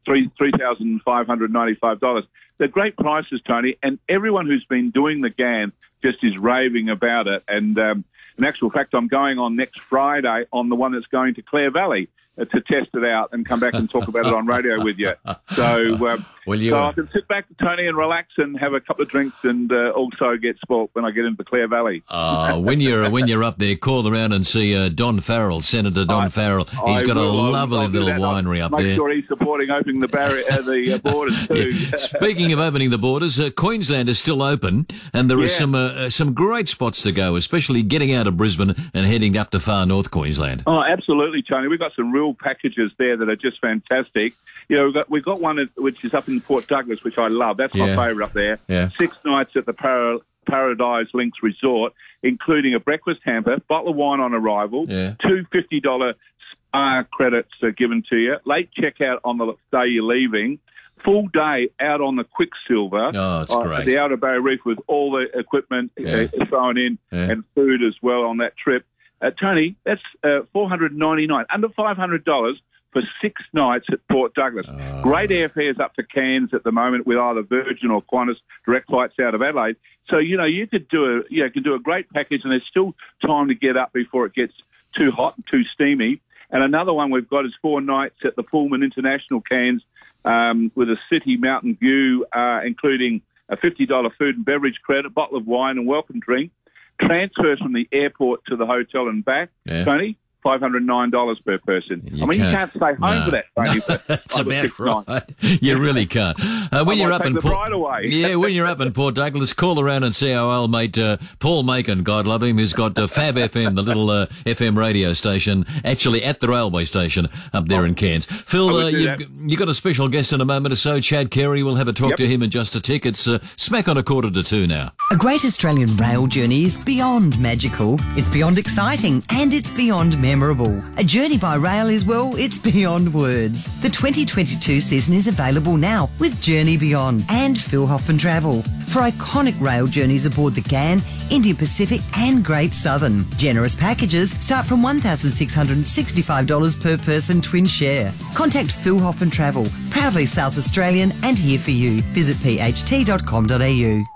three 0.04 0.30
three 0.36 0.52
thousand 0.52 1.02
five 1.02 1.26
hundred 1.26 1.52
ninety 1.52 1.74
five 1.74 2.00
dollars. 2.00 2.24
They're 2.58 2.68
great 2.68 2.96
prices, 2.96 3.40
Tony, 3.46 3.76
and 3.82 3.98
everyone 4.08 4.46
who's 4.46 4.64
been 4.64 4.90
doing 4.90 5.22
the 5.22 5.30
Ghan 5.30 5.72
just 6.02 6.22
is 6.22 6.36
raving 6.36 6.90
about 6.90 7.26
it. 7.26 7.42
And 7.48 7.78
um, 7.78 8.04
in 8.36 8.44
actual 8.44 8.70
fact, 8.70 8.94
I'm 8.94 9.08
going 9.08 9.38
on 9.38 9.56
next 9.56 9.80
Friday 9.80 10.44
on 10.52 10.68
the 10.68 10.76
one 10.76 10.92
that's 10.92 11.06
going 11.06 11.34
to 11.34 11.42
Clare 11.42 11.70
Valley 11.70 12.08
to 12.38 12.60
test 12.60 12.88
it 12.94 13.04
out 13.04 13.30
and 13.32 13.44
come 13.44 13.60
back 13.60 13.74
and 13.74 13.90
talk 13.90 14.08
about 14.08 14.26
it 14.26 14.32
on 14.32 14.46
radio 14.46 14.82
with 14.82 14.98
you. 14.98 15.12
So, 15.54 16.08
um, 16.08 16.24
Well, 16.46 16.58
you 16.58 16.70
so 16.70 16.82
I 16.84 16.92
can 16.92 17.08
sit 17.12 17.28
back, 17.28 17.44
Tony, 17.60 17.86
and 17.86 17.96
relax 17.96 18.28
and 18.38 18.58
have 18.58 18.72
a 18.72 18.80
couple 18.80 19.02
of 19.02 19.08
drinks 19.08 19.36
and 19.42 19.70
uh, 19.72 19.90
also 19.90 20.36
get 20.36 20.58
sport 20.60 20.90
when 20.94 21.04
I 21.04 21.10
get 21.10 21.24
into 21.24 21.44
Clare 21.44 21.68
Valley. 21.68 22.02
Uh, 22.08 22.58
when 22.60 22.80
you're 22.80 23.08
when 23.10 23.28
you're 23.28 23.44
up 23.44 23.58
there, 23.58 23.76
call 23.76 24.08
around 24.08 24.32
and 24.32 24.46
see 24.46 24.74
uh, 24.76 24.88
Don 24.88 25.20
Farrell, 25.20 25.60
Senator 25.60 26.04
Don 26.04 26.24
I- 26.24 26.28
Farrell. 26.28 26.64
He's 26.64 27.02
I 27.02 27.06
got 27.06 27.16
a 27.16 27.20
will. 27.20 27.40
I'll- 27.46 27.52
lovely 27.52 27.78
I'll 27.78 27.88
little 27.88 28.12
winery 28.14 28.60
up 28.60 28.72
make 28.72 28.82
there. 28.82 28.94
sure 28.96 29.12
he's 29.14 29.26
supporting 29.28 29.70
opening 29.70 30.00
the 30.00 30.08
barrier, 30.08 30.44
uh, 30.50 30.62
the 30.62 30.94
uh, 30.94 30.98
borders 31.10 31.46
too. 31.48 31.96
Speaking 31.98 32.52
of 32.52 32.58
opening 32.58 32.90
the 32.90 32.98
borders, 32.98 33.38
uh, 33.38 33.50
Queensland 33.56 34.08
is 34.08 34.18
still 34.18 34.42
open, 34.42 34.86
and 35.12 35.30
there 35.30 35.38
are 35.40 35.48
some 35.48 36.10
some 36.10 36.32
great 36.32 36.68
spots 36.68 37.02
to 37.02 37.12
go, 37.12 37.36
especially 37.36 37.82
getting 37.82 38.12
out 38.12 38.26
of 38.26 38.36
Brisbane 38.36 38.74
and 38.94 39.06
heading 39.06 39.36
up 39.36 39.50
to 39.50 39.60
far 39.60 39.84
north 39.86 40.10
Queensland. 40.10 40.62
Oh, 40.66 40.82
absolutely, 40.82 41.42
Tony. 41.42 41.68
We've 41.68 41.78
got 41.78 41.92
some 41.94 42.12
real 42.12 42.34
packages 42.34 42.90
there 42.98 43.16
that 43.16 43.28
are 43.28 43.36
just 43.36 43.60
fantastic. 43.60 44.34
You 44.68 44.76
know, 44.76 44.84
we've 44.84 44.94
got 44.94 45.10
we've 45.10 45.24
got 45.24 45.40
one 45.40 45.68
which 45.76 46.04
is 46.04 46.14
up 46.14 46.28
in 46.30 46.40
Port 46.40 46.66
Douglas, 46.66 47.02
which 47.04 47.18
I 47.18 47.28
love. 47.28 47.56
That's 47.56 47.74
Yeah. 47.74 47.94
my 47.94 48.06
favourite 48.08 48.26
up 48.26 48.32
there. 48.32 48.58
Yeah. 48.68 48.88
Six 48.98 49.16
nights 49.24 49.52
at 49.56 49.66
the 49.66 49.72
Para- 49.72 50.18
Paradise 50.46 51.06
Links 51.14 51.38
Resort, 51.42 51.92
including 52.22 52.74
a 52.74 52.80
breakfast 52.80 53.20
hamper, 53.24 53.58
bottle 53.68 53.90
of 53.90 53.96
wine 53.96 54.20
on 54.20 54.34
arrival, 54.34 54.86
Yeah. 54.88 55.14
two 55.22 55.44
fifty 55.52 55.80
dollar 55.80 56.14
spa 56.50 57.04
credits 57.12 57.50
are 57.62 57.70
given 57.72 58.02
to 58.10 58.16
you, 58.16 58.36
late 58.44 58.70
checkout 58.76 59.18
on 59.24 59.38
the 59.38 59.54
day 59.72 59.86
you're 59.88 60.04
leaving. 60.04 60.58
Full 60.98 61.28
day 61.28 61.70
out 61.80 62.02
on 62.02 62.16
the 62.16 62.24
Quicksilver 62.24 63.12
Oh, 63.14 63.40
it's 63.42 63.54
uh, 63.54 63.62
great. 63.62 63.86
the 63.86 63.96
Outer 63.96 64.18
Bay 64.18 64.36
Reef 64.38 64.60
with 64.66 64.78
all 64.86 65.12
the 65.12 65.26
equipment 65.38 65.92
Yeah. 65.98 66.26
uh, 66.38 66.44
thrown 66.44 66.76
in 66.76 66.98
Yeah. 67.10 67.30
and 67.30 67.44
food 67.54 67.82
as 67.82 67.94
well 68.02 68.24
on 68.24 68.36
that 68.38 68.54
trip. 68.58 68.84
Uh, 69.22 69.30
Tony, 69.30 69.76
that's 69.84 70.02
uh, 70.22 70.40
four 70.52 70.68
hundred 70.68 70.94
ninety 70.96 71.26
nine, 71.26 71.46
under 71.52 71.68
five 71.70 71.96
hundred 71.96 72.24
dollars 72.24 72.60
for 72.92 73.02
six 73.20 73.42
nights 73.52 73.86
at 73.92 74.06
Port 74.08 74.34
Douglas. 74.34 74.66
Oh. 74.68 75.02
Great 75.02 75.30
airfares 75.30 75.78
up 75.80 75.94
to 75.94 76.02
Cairns 76.02 76.52
at 76.52 76.64
the 76.64 76.72
moment 76.72 77.06
with 77.06 77.18
either 77.18 77.42
Virgin 77.42 77.90
or 77.90 78.02
Qantas 78.02 78.36
direct 78.66 78.88
flights 78.88 79.14
out 79.20 79.34
of 79.34 79.42
Adelaide. 79.42 79.76
So 80.08 80.18
you 80.18 80.36
know 80.36 80.44
you 80.44 80.66
could 80.66 80.88
do 80.88 81.04
a 81.04 81.22
you 81.30 81.42
know, 81.42 81.50
can 81.50 81.62
do 81.62 81.74
a 81.74 81.78
great 81.78 82.10
package, 82.10 82.42
and 82.42 82.52
there's 82.52 82.66
still 82.68 82.94
time 83.24 83.48
to 83.48 83.54
get 83.54 83.76
up 83.76 83.92
before 83.92 84.26
it 84.26 84.34
gets 84.34 84.54
too 84.94 85.10
hot 85.10 85.36
and 85.36 85.44
too 85.50 85.64
steamy. 85.64 86.20
And 86.50 86.62
another 86.62 86.92
one 86.92 87.10
we've 87.10 87.28
got 87.28 87.46
is 87.46 87.52
four 87.62 87.80
nights 87.80 88.16
at 88.24 88.34
the 88.34 88.42
Pullman 88.42 88.82
International 88.82 89.40
Cairns 89.40 89.82
um, 90.24 90.72
with 90.74 90.90
a 90.90 90.96
city 91.08 91.36
mountain 91.36 91.76
view, 91.76 92.26
uh, 92.32 92.60
including 92.64 93.22
a 93.48 93.56
$50 93.56 94.10
food 94.16 94.36
and 94.36 94.44
beverage 94.44 94.80
credit, 94.82 95.14
bottle 95.14 95.36
of 95.36 95.46
wine 95.46 95.78
and 95.78 95.86
welcome 95.86 96.20
drink, 96.20 96.52
transfers 97.00 97.58
from 97.58 97.72
the 97.72 97.88
airport 97.92 98.44
to 98.46 98.56
the 98.56 98.66
hotel 98.66 99.08
and 99.08 99.24
back. 99.24 99.50
Yeah. 99.64 99.84
Tony, 99.84 100.16
$509 100.44 101.44
per 101.44 101.58
person. 101.58 102.02
You 102.12 102.24
I 102.24 102.26
mean, 102.26 102.38
you 102.40 102.44
can't- 102.46 102.56
can't 102.56 102.70
stay 102.72 102.94
home 102.94 103.18
No. 103.18 103.24
for 103.26 103.30
that, 103.32 103.44
Tony. 103.56 103.80
for 103.80 104.00
That's 104.08 104.36
five 104.36 104.46
about 104.46 104.62
six 104.62 104.78
nights. 104.80 105.08
right. 105.08 105.24
You 105.62 105.78
really 105.78 106.06
can't. 106.06 106.38
Uh, 106.40 106.84
when 106.84 106.98
I 106.98 107.02
you're 107.02 107.12
up 107.12 107.24
in 107.26 107.36
Port, 107.36 108.04
yeah, 108.04 108.34
when 108.36 108.52
you're 108.52 108.66
up 108.66 108.80
in 108.80 108.92
Port 108.92 109.14
Douglas, 109.14 109.52
call 109.52 109.80
around 109.80 110.04
and 110.04 110.14
see 110.14 110.32
our 110.32 110.50
old 110.52 110.70
mate 110.70 110.98
uh, 110.98 111.16
Paul 111.38 111.62
Macon, 111.64 112.02
God 112.02 112.26
love 112.26 112.42
him, 112.42 112.56
who's 112.58 112.72
got 112.72 112.96
uh, 112.98 113.06
Fab 113.06 113.36
FM, 113.36 113.74
the 113.76 113.82
little 113.82 114.08
uh, 114.10 114.26
FM 114.46 114.76
radio 114.76 115.12
station, 115.12 115.66
actually 115.84 116.22
at 116.22 116.40
the 116.40 116.48
railway 116.48 116.84
station 116.84 117.28
up 117.52 117.68
there 117.68 117.84
in 117.84 117.94
Cairns. 117.94 118.26
Phil, 118.26 118.68
uh, 118.76 118.88
you've, 118.88 119.20
you've 119.46 119.58
got 119.58 119.68
a 119.68 119.74
special 119.74 120.08
guest 120.08 120.32
in 120.32 120.40
a 120.40 120.44
moment 120.44 120.72
or 120.72 120.76
so, 120.76 121.00
Chad 121.00 121.30
Carey. 121.30 121.62
We'll 121.62 121.74
have 121.76 121.88
a 121.88 121.92
talk 121.92 122.10
Yep. 122.10 122.16
to 122.18 122.26
him 122.28 122.42
in 122.42 122.50
just 122.50 122.74
a 122.74 122.80
tick. 122.80 123.04
It's 123.06 123.26
uh, 123.28 123.38
smack 123.56 123.88
on 123.88 123.96
a 123.96 124.02
quarter 124.02 124.30
to 124.30 124.42
two 124.42 124.66
now. 124.66 124.90
A 125.12 125.16
great 125.16 125.44
Australian 125.44 125.94
rail 125.96 126.26
journey 126.26 126.64
is 126.64 126.76
beyond 126.78 127.38
magical. 127.40 127.96
It's 128.16 128.30
beyond 128.30 128.58
exciting 128.58 129.22
and 129.30 129.52
it's 129.54 129.70
beyond 129.70 130.20
memorable. 130.30 130.80
A 130.96 131.02
journey 131.02 131.36
by 131.38 131.56
rail 131.56 131.88
is, 131.88 132.04
well, 132.04 132.36
it's 132.36 132.56
beyond 132.70 133.12
words. 133.12 133.66
The 133.80 133.88
2022 133.88 134.80
season 134.80 135.16
is 135.16 135.26
available 135.26 135.76
now 135.76 136.08
with 136.20 136.40
Journey 136.40 136.76
Beyond 136.76 137.24
and 137.28 137.60
Phil 137.60 137.84
Hoffman 137.84 138.16
Travel 138.16 138.62
for 138.86 139.00
iconic 139.00 139.60
rail 139.60 139.88
journeys 139.88 140.26
aboard 140.26 140.54
the 140.54 140.60
Ghan, 140.60 141.00
Indian 141.30 141.56
Pacific 141.56 142.00
and 142.16 142.44
Great 142.44 142.72
Southern. 142.72 143.28
Generous 143.30 143.74
packages 143.74 144.30
start 144.38 144.66
from 144.66 144.82
$1,665 144.82 146.80
per 146.80 146.96
person 146.98 147.40
twin 147.40 147.66
share. 147.66 148.12
Contact 148.34 148.70
Phil 148.70 149.00
Hoffman 149.00 149.30
Travel, 149.30 149.66
proudly 149.90 150.26
South 150.26 150.56
Australian 150.56 151.12
and 151.24 151.36
here 151.36 151.58
for 151.58 151.72
you. 151.72 152.02
Visit 152.14 152.36
pht.com.au. 152.36 154.06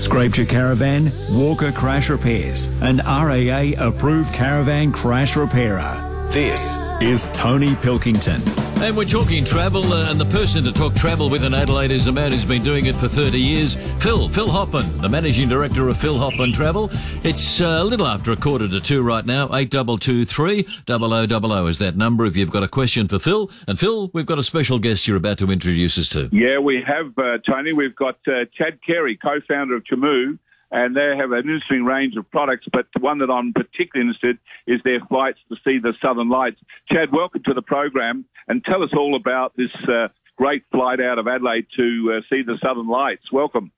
Scraped 0.00 0.38
your 0.38 0.46
caravan? 0.46 1.12
Walker 1.30 1.70
Crash 1.72 2.08
Repairs, 2.08 2.64
an 2.80 3.02
RAA 3.04 3.72
approved 3.76 4.32
caravan 4.32 4.92
crash 4.92 5.36
repairer. 5.36 6.09
This 6.32 6.92
is 7.00 7.26
Tony 7.32 7.74
Pilkington. 7.74 8.40
And 8.80 8.96
we're 8.96 9.04
talking 9.04 9.44
travel, 9.44 9.92
uh, 9.92 10.12
and 10.12 10.20
the 10.20 10.26
person 10.26 10.62
to 10.62 10.70
talk 10.70 10.94
travel 10.94 11.28
with 11.28 11.42
in 11.42 11.52
Adelaide 11.52 11.90
is 11.90 12.06
a 12.06 12.12
man 12.12 12.30
who's 12.30 12.44
been 12.44 12.62
doing 12.62 12.86
it 12.86 12.94
for 12.94 13.08
30 13.08 13.36
years, 13.36 13.74
Phil, 14.00 14.28
Phil 14.28 14.48
Hoffman, 14.48 14.96
the 14.98 15.08
managing 15.08 15.48
director 15.48 15.88
of 15.88 15.98
Phil 15.98 16.16
Hoffman 16.16 16.52
Travel. 16.52 16.88
It's 17.24 17.60
uh, 17.60 17.80
a 17.80 17.84
little 17.84 18.06
after 18.06 18.30
a 18.30 18.36
quarter 18.36 18.68
to 18.68 18.80
two 18.80 19.02
right 19.02 19.26
now, 19.26 19.46
8223 19.52 20.68
0000 20.86 21.68
is 21.68 21.78
that 21.78 21.96
number 21.96 22.24
if 22.26 22.36
you've 22.36 22.52
got 22.52 22.62
a 22.62 22.68
question 22.68 23.08
for 23.08 23.18
Phil. 23.18 23.50
And 23.66 23.76
Phil, 23.76 24.08
we've 24.14 24.24
got 24.24 24.38
a 24.38 24.44
special 24.44 24.78
guest 24.78 25.08
you're 25.08 25.16
about 25.16 25.38
to 25.38 25.50
introduce 25.50 25.98
us 25.98 26.08
to. 26.10 26.28
Yeah, 26.30 26.60
we 26.60 26.80
have, 26.86 27.12
uh, 27.18 27.38
Tony. 27.44 27.72
We've 27.72 27.96
got 27.96 28.20
uh, 28.28 28.44
Chad 28.56 28.78
Carey, 28.86 29.16
co-founder 29.16 29.74
of 29.74 29.82
Chimu, 29.82 30.38
and 30.70 30.96
they 30.96 31.16
have 31.16 31.32
an 31.32 31.38
interesting 31.40 31.84
range 31.84 32.16
of 32.16 32.30
products, 32.30 32.66
but 32.72 32.86
one 33.00 33.18
that 33.18 33.30
I'm 33.30 33.52
particularly 33.52 34.08
interested 34.08 34.38
is 34.66 34.80
their 34.84 35.00
flights 35.00 35.38
to 35.48 35.56
see 35.64 35.78
the 35.78 35.94
Southern 36.00 36.28
Lights. 36.28 36.60
Chad, 36.90 37.12
welcome 37.12 37.42
to 37.44 37.54
the 37.54 37.62
program, 37.62 38.24
and 38.48 38.64
tell 38.64 38.82
us 38.82 38.90
all 38.92 39.16
about 39.16 39.56
this 39.56 39.72
uh, 39.88 40.08
great 40.36 40.64
flight 40.70 41.00
out 41.00 41.18
of 41.18 41.26
Adelaide 41.26 41.66
to 41.76 42.14
uh, 42.14 42.20
see 42.30 42.42
the 42.42 42.58
Southern 42.62 42.88
Lights. 42.88 43.32
Welcome. 43.32 43.72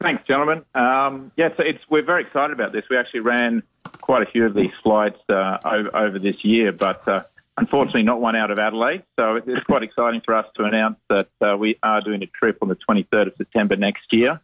Thanks, 0.00 0.26
gentlemen. 0.26 0.64
Um, 0.74 1.32
yeah, 1.36 1.48
so 1.56 1.62
it's, 1.62 1.82
we're 1.88 2.04
very 2.04 2.22
excited 2.22 2.52
about 2.52 2.72
this. 2.72 2.84
We 2.88 2.98
actually 2.98 3.20
ran 3.20 3.62
quite 4.00 4.22
a 4.22 4.26
few 4.26 4.44
of 4.44 4.54
these 4.54 4.72
flights 4.82 5.18
uh, 5.28 5.58
over, 5.64 5.96
over 5.96 6.18
this 6.18 6.44
year, 6.44 6.70
but 6.70 7.06
uh, 7.08 7.22
unfortunately 7.56 8.02
not 8.02 8.20
one 8.20 8.36
out 8.36 8.50
of 8.50 8.58
Adelaide. 8.58 9.02
So 9.18 9.36
it's 9.36 9.64
quite 9.64 9.82
exciting 9.82 10.20
for 10.20 10.34
us 10.34 10.46
to 10.56 10.64
announce 10.64 10.98
that 11.08 11.28
uh, 11.40 11.56
we 11.56 11.78
are 11.82 12.00
doing 12.02 12.22
a 12.22 12.26
trip 12.26 12.58
on 12.62 12.68
the 12.68 12.76
23rd 12.76 13.28
of 13.28 13.34
September 13.38 13.74
next 13.74 14.12
year 14.12 14.40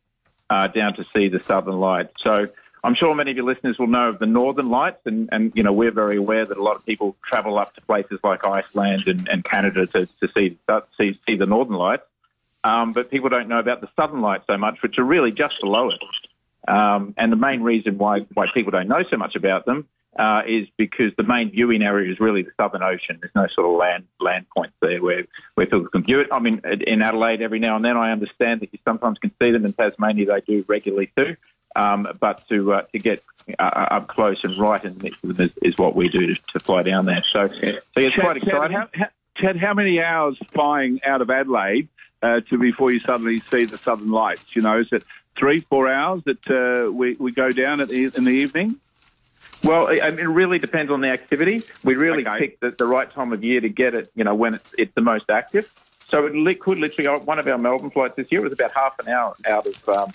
uh, 0.52 0.66
down 0.66 0.94
to 0.94 1.04
see 1.14 1.28
the 1.28 1.42
Southern 1.44 1.80
Lights. 1.80 2.12
So 2.22 2.46
I'm 2.84 2.94
sure 2.94 3.14
many 3.14 3.30
of 3.30 3.36
your 3.38 3.46
listeners 3.46 3.78
will 3.78 3.86
know 3.86 4.10
of 4.10 4.18
the 4.18 4.26
Northern 4.26 4.68
Lights, 4.68 5.00
and, 5.06 5.30
and 5.32 5.50
you 5.54 5.62
know 5.62 5.72
we're 5.72 5.92
very 5.92 6.18
aware 6.18 6.44
that 6.44 6.58
a 6.58 6.62
lot 6.62 6.76
of 6.76 6.84
people 6.84 7.16
travel 7.26 7.58
up 7.58 7.74
to 7.76 7.80
places 7.80 8.20
like 8.22 8.44
Iceland 8.44 9.04
and, 9.06 9.26
and 9.28 9.42
Canada 9.42 9.86
to, 9.86 10.06
to 10.06 10.28
see, 10.34 10.58
see 10.98 11.18
see 11.26 11.36
the 11.36 11.46
Northern 11.46 11.76
Lights. 11.76 12.02
Um, 12.64 12.92
but 12.92 13.10
people 13.10 13.30
don't 13.30 13.48
know 13.48 13.60
about 13.60 13.80
the 13.80 13.88
Southern 13.96 14.20
Lights 14.20 14.44
so 14.46 14.58
much, 14.58 14.82
which 14.82 14.98
are 14.98 15.04
really 15.04 15.32
just 15.32 15.58
below 15.60 15.90
it. 15.90 16.00
Um, 16.68 17.14
and 17.16 17.32
the 17.32 17.36
main 17.36 17.62
reason 17.62 17.96
why 17.96 18.20
why 18.34 18.46
people 18.52 18.72
don't 18.72 18.88
know 18.88 19.02
so 19.10 19.16
much 19.16 19.36
about 19.36 19.64
them 19.64 19.88
uh, 20.18 20.42
is 20.46 20.68
because 20.76 21.12
the 21.16 21.22
main 21.22 21.50
viewing 21.50 21.82
area 21.82 22.10
is 22.12 22.20
really 22.20 22.42
the 22.42 22.52
Southern 22.58 22.82
Ocean. 22.82 23.18
There's 23.20 23.34
no 23.34 23.46
sort 23.54 23.66
of 23.66 23.78
land 23.78 24.04
land 24.20 24.46
points 24.54 24.74
there 24.80 25.02
where, 25.02 25.24
where 25.54 25.66
people 25.66 25.88
can 25.88 26.02
view 26.02 26.20
it. 26.20 26.28
I 26.30 26.38
mean, 26.38 26.60
in 26.86 27.02
Adelaide, 27.02 27.40
every 27.40 27.58
now 27.58 27.76
and 27.76 27.84
then, 27.84 27.96
I 27.96 28.12
understand 28.12 28.60
that 28.60 28.70
you 28.72 28.78
sometimes 28.84 29.18
can 29.18 29.32
see 29.40 29.50
them. 29.50 29.64
In 29.64 29.72
Tasmania, 29.72 30.26
they 30.26 30.40
do 30.40 30.64
regularly 30.68 31.10
too. 31.16 31.36
Um, 31.74 32.06
but 32.20 32.46
to 32.50 32.74
uh, 32.74 32.82
to 32.92 32.98
get 32.98 33.22
uh, 33.58 33.62
up 33.62 34.08
close 34.08 34.44
and 34.44 34.56
right 34.58 34.84
in 34.84 34.98
the 34.98 35.02
midst 35.02 35.24
of 35.24 35.36
them 35.36 35.46
is, 35.62 35.72
is 35.72 35.78
what 35.78 35.96
we 35.96 36.08
do 36.08 36.26
to, 36.26 36.34
to, 36.52 36.60
fly 36.60 36.82
down 36.82 37.06
there. 37.06 37.24
So, 37.32 37.48
so 37.48 37.54
yeah, 37.62 37.78
it's 37.96 38.16
quite 38.16 38.36
exciting. 38.36 38.76
Chad 38.76 38.88
how, 38.92 39.06
Chad, 39.36 39.56
how 39.56 39.72
many 39.72 40.02
hours 40.02 40.38
flying 40.52 41.00
out 41.04 41.22
of 41.22 41.30
Adelaide 41.30 41.88
uh, 42.22 42.40
to 42.40 42.58
before 42.58 42.92
you 42.92 43.00
suddenly 43.00 43.40
see 43.40 43.64
the 43.64 43.78
Southern 43.78 44.10
Lights? 44.10 44.54
You 44.54 44.60
know, 44.60 44.78
is 44.78 44.88
it 44.92 45.04
three, 45.36 45.60
four 45.60 45.88
hours 45.90 46.22
that 46.24 46.50
uh, 46.50 46.92
we, 46.92 47.14
we 47.14 47.32
go 47.32 47.52
down 47.52 47.80
at 47.80 47.88
the, 47.88 48.12
in 48.14 48.24
the 48.24 48.30
evening? 48.30 48.76
Well, 49.64 49.86
it 49.86 50.00
really 50.26 50.58
depends 50.58 50.90
on 50.90 51.00
the 51.00 51.08
activity. 51.08 51.62
We 51.84 51.94
really 51.94 52.26
okay. 52.26 52.38
pick 52.38 52.60
the, 52.60 52.72
the, 52.72 52.84
right 52.84 53.10
time 53.10 53.32
of 53.32 53.44
year 53.44 53.60
to 53.60 53.68
get 53.68 53.94
it, 53.94 54.10
you 54.16 54.24
know, 54.24 54.34
when 54.34 54.54
it's, 54.54 54.70
it's 54.76 54.94
the 54.94 55.02
most 55.02 55.26
active. 55.30 55.72
So 56.08 56.26
it 56.26 56.60
could 56.60 56.78
literally, 56.78 57.24
one 57.24 57.38
of 57.38 57.46
our 57.46 57.58
Melbourne 57.58 57.90
flights 57.90 58.16
this 58.16 58.30
year 58.32 58.40
was 58.40 58.52
about 58.52 58.72
half 58.72 58.98
an 58.98 59.08
hour 59.08 59.34
out 59.46 59.66
of 59.66 59.88
um, 59.88 60.12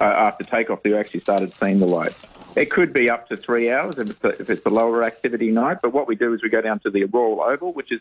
uh, 0.00 0.04
after 0.04 0.44
takeoff 0.44 0.82
that 0.82 0.92
we 0.92 0.98
actually 0.98 1.20
started 1.20 1.52
seeing 1.54 1.78
the 1.78 1.86
lights. 1.86 2.20
It 2.56 2.70
could 2.70 2.92
be 2.92 3.08
up 3.08 3.28
to 3.28 3.36
three 3.36 3.70
hours 3.70 3.98
if 3.98 4.10
it's, 4.10 4.24
a, 4.24 4.28
if 4.28 4.50
it's 4.50 4.66
a 4.66 4.70
lower 4.70 5.04
activity 5.04 5.50
night. 5.50 5.78
But 5.80 5.92
what 5.92 6.08
we 6.08 6.16
do 6.16 6.34
is 6.34 6.42
we 6.42 6.48
go 6.48 6.60
down 6.60 6.80
to 6.80 6.90
the 6.90 7.04
auroral 7.04 7.40
oval, 7.40 7.72
which 7.72 7.92
is 7.92 8.00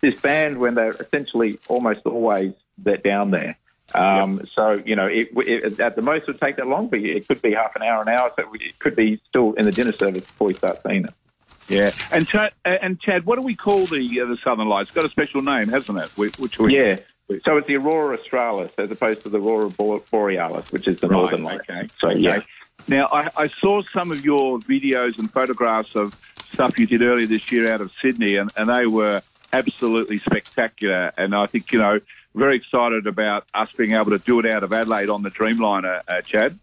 this 0.00 0.18
band 0.20 0.58
when 0.58 0.74
they're 0.74 0.92
essentially 0.92 1.58
almost 1.68 2.00
always 2.06 2.52
they're 2.78 2.96
down 2.96 3.30
there. 3.32 3.56
Um, 3.94 4.36
yep. 4.36 4.46
So, 4.54 4.82
you 4.84 4.96
know, 4.96 5.06
it, 5.06 5.30
it, 5.34 5.80
at 5.80 5.96
the 5.96 6.02
most 6.02 6.22
it 6.22 6.28
would 6.28 6.40
take 6.40 6.56
that 6.56 6.66
long, 6.66 6.88
but 6.88 7.00
it 7.00 7.26
could 7.26 7.40
be 7.40 7.54
half 7.54 7.74
an 7.74 7.82
hour, 7.82 8.02
an 8.02 8.08
hour. 8.08 8.32
So 8.36 8.44
it 8.54 8.78
could 8.78 8.94
be 8.94 9.20
still 9.28 9.54
in 9.54 9.64
the 9.64 9.72
dinner 9.72 9.92
service 9.92 10.24
before 10.24 10.48
we 10.48 10.54
start 10.54 10.80
seeing 10.86 11.04
it. 11.04 11.14
Yeah, 11.68 11.90
and 12.10 12.26
Chad, 12.26 12.52
and 12.64 12.98
Chad, 12.98 13.26
what 13.26 13.36
do 13.36 13.42
we 13.42 13.54
call 13.54 13.84
the 13.86 14.20
uh, 14.22 14.24
the 14.24 14.38
Southern 14.42 14.68
Lights? 14.68 14.88
It's 14.88 14.94
got 14.94 15.04
a 15.04 15.10
special 15.10 15.42
name, 15.42 15.68
hasn't 15.68 15.98
it? 15.98 16.08
Which 16.16 16.58
we, 16.58 16.74
yeah, 16.74 16.98
so 17.44 17.58
it's 17.58 17.66
the 17.66 17.76
Aurora 17.76 18.16
Australis 18.16 18.72
as 18.78 18.90
opposed 18.90 19.22
to 19.22 19.28
the 19.28 19.38
Aurora 19.38 19.70
Borealis, 20.10 20.72
which 20.72 20.88
is 20.88 20.98
the 21.00 21.08
right, 21.08 21.16
northern 21.16 21.44
light. 21.44 21.60
Okay. 21.60 21.88
So 21.98 22.08
okay. 22.08 22.18
yeah. 22.18 22.40
Now 22.86 23.08
I, 23.12 23.28
I, 23.36 23.48
saw 23.48 23.82
some 23.82 24.10
of 24.12 24.24
your 24.24 24.60
videos 24.60 25.18
and 25.18 25.30
photographs 25.30 25.94
of 25.94 26.18
stuff 26.52 26.78
you 26.78 26.86
did 26.86 27.02
earlier 27.02 27.26
this 27.26 27.52
year 27.52 27.70
out 27.70 27.82
of 27.82 27.92
Sydney, 28.00 28.36
and, 28.36 28.50
and 28.56 28.70
they 28.70 28.86
were 28.86 29.20
absolutely 29.52 30.18
spectacular. 30.18 31.12
And 31.18 31.34
I 31.34 31.46
think 31.46 31.70
you 31.70 31.80
know 31.80 32.00
very 32.34 32.56
excited 32.56 33.06
about 33.06 33.44
us 33.54 33.70
being 33.72 33.92
able 33.92 34.10
to 34.10 34.18
do 34.18 34.38
it 34.40 34.46
out 34.46 34.64
of 34.64 34.72
Adelaide 34.72 35.10
on 35.10 35.22
the 35.22 35.30
Dreamliner, 35.30 36.02
uh, 36.08 36.20
Chad. 36.22 36.58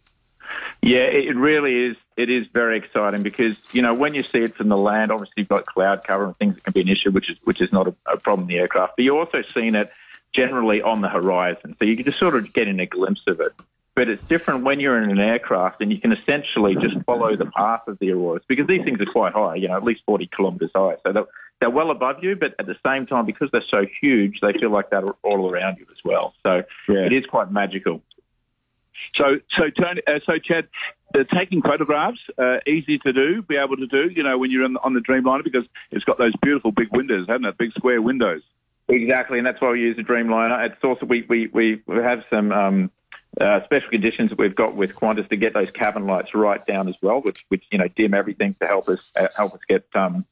Yeah, 0.82 1.02
it 1.02 1.36
really 1.36 1.88
is. 1.88 1.98
It 2.16 2.30
is 2.30 2.46
very 2.54 2.78
exciting 2.78 3.24
because 3.24 3.58
you 3.72 3.82
know 3.82 3.94
when 3.94 4.14
you 4.14 4.24
see 4.24 4.40
it 4.40 4.56
from 4.56 4.70
the 4.70 4.78
land, 4.78 5.12
obviously 5.12 5.34
you've 5.38 5.48
got 5.48 5.66
cloud 5.66 6.04
cover 6.04 6.26
and 6.26 6.38
things 6.38 6.56
that 6.56 6.64
can 6.64 6.74
be 6.74 6.82
an 6.82 6.88
issue, 6.88 7.12
which 7.12 7.30
is 7.30 7.38
which 7.44 7.62
is 7.62 7.72
not 7.72 7.88
a, 7.88 7.96
a 8.06 8.18
problem 8.18 8.48
in 8.48 8.56
the 8.56 8.60
aircraft. 8.62 8.94
But 8.96 9.04
you're 9.04 9.18
also 9.18 9.42
seeing 9.54 9.76
it 9.76 9.92
generally 10.34 10.82
on 10.82 11.02
the 11.02 11.10
horizon, 11.10 11.76
so 11.80 11.86
you 11.86 11.96
can 11.96 12.06
just 12.06 12.20
sort 12.20 12.36
of 12.36 12.54
get 12.54 12.68
in 12.68 12.80
a 12.80 12.86
glimpse 12.86 13.22
of 13.28 13.40
it. 13.40 13.54
But 13.96 14.10
it's 14.10 14.24
different 14.26 14.66
when 14.66 14.82
you're 14.82 15.02
in 15.02 15.10
an 15.10 15.20
aircraft 15.20 15.82
and 15.82 15.90
you 15.90 16.00
can 16.00 16.12
essentially 16.12 16.76
just 16.76 16.98
follow 17.06 17.36
the 17.38 17.46
path 17.46 17.88
of 17.88 17.98
the 18.00 18.12
auroras 18.12 18.44
because 18.46 18.68
these 18.68 18.84
things 18.84 19.00
are 19.00 19.06
quite 19.06 19.32
high, 19.32 19.56
you 19.56 19.70
know, 19.70 19.78
at 19.78 19.86
least 19.86 20.02
40 20.06 20.28
kilometres 20.28 20.72
high. 20.76 20.98
So 21.06 21.28
they're, 21.62 21.70
well 21.70 21.92
above 21.92 22.24
you, 22.24 22.36
but 22.36 22.56
at 22.60 22.66
the 22.66 22.76
same 22.86 23.06
time, 23.06 23.26
because 23.26 23.50
they're 23.52 23.64
so 23.70 23.86
huge, 24.02 24.40
they 24.42 24.54
feel 24.54 24.70
like 24.70 24.90
they're 24.90 25.08
all 25.24 25.50
around 25.50 25.78
you 25.78 25.86
as 25.92 26.04
well. 26.04 26.34
So 26.44 26.64
yeah. 26.88 27.06
it 27.06 27.14
is 27.14 27.26
quite 27.26 27.52
magical. 27.52 28.02
So, 29.16 29.40
so 29.58 29.70
Tony, 29.70 30.02
uh, 30.08 30.20
so 30.26 30.38
Chad, 30.38 30.68
uh, 31.14 31.24
taking 31.34 31.62
photographs, 31.62 32.20
uh, 32.38 32.58
easy 32.68 32.98
to 33.00 33.14
do, 33.14 33.42
be 33.42 33.58
able 33.58 33.78
to 33.78 33.88
do, 33.88 34.10
you 34.10 34.24
know, 34.24 34.38
when 34.38 34.52
you're 34.52 34.68
the, 34.68 34.80
on 34.84 34.94
the 34.94 35.00
Dreamliner 35.00 35.44
because 35.44 35.66
it's 35.92 36.06
got 36.06 36.18
those 36.18 36.34
beautiful 36.42 36.72
big 36.72 36.96
windows, 36.96 37.28
hasn't 37.28 37.46
it? 37.46 37.58
Big 37.58 37.74
square 37.74 38.02
windows. 38.02 38.42
Exactly, 38.88 39.40
and 39.40 39.48
that's 39.48 39.60
why 39.60 39.72
we 39.72 39.82
use 39.82 39.96
the 39.98 40.04
Dreamliner. 40.04 40.70
It's 40.70 40.84
also 40.84 41.06
we 41.06 41.24
we 41.24 41.48
we 41.48 41.82
have 41.88 42.24
some 42.30 42.52
um, 42.52 42.92
uh, 43.42 43.64
special 43.64 43.90
conditions 43.90 44.30
that 44.30 44.38
we've 44.38 44.56
got 44.56 44.76
with 44.76 44.96
Qantas 44.96 45.28
to 45.30 45.36
get 45.36 45.54
those 45.54 45.72
cabin 45.72 46.06
lights 46.06 46.36
right 46.36 46.64
down 46.66 46.88
as 46.88 46.96
well, 47.02 47.20
which 47.22 47.46
which 47.50 47.64
you 47.72 47.80
know 47.80 47.88
dim 47.88 48.14
everything 48.14 48.54
to 48.56 48.68
help 48.68 48.88
us 48.88 49.12
uh, 49.16 49.28
help 49.36 49.54
us 49.54 49.60
get 49.68 49.86
um, 49.96 50.24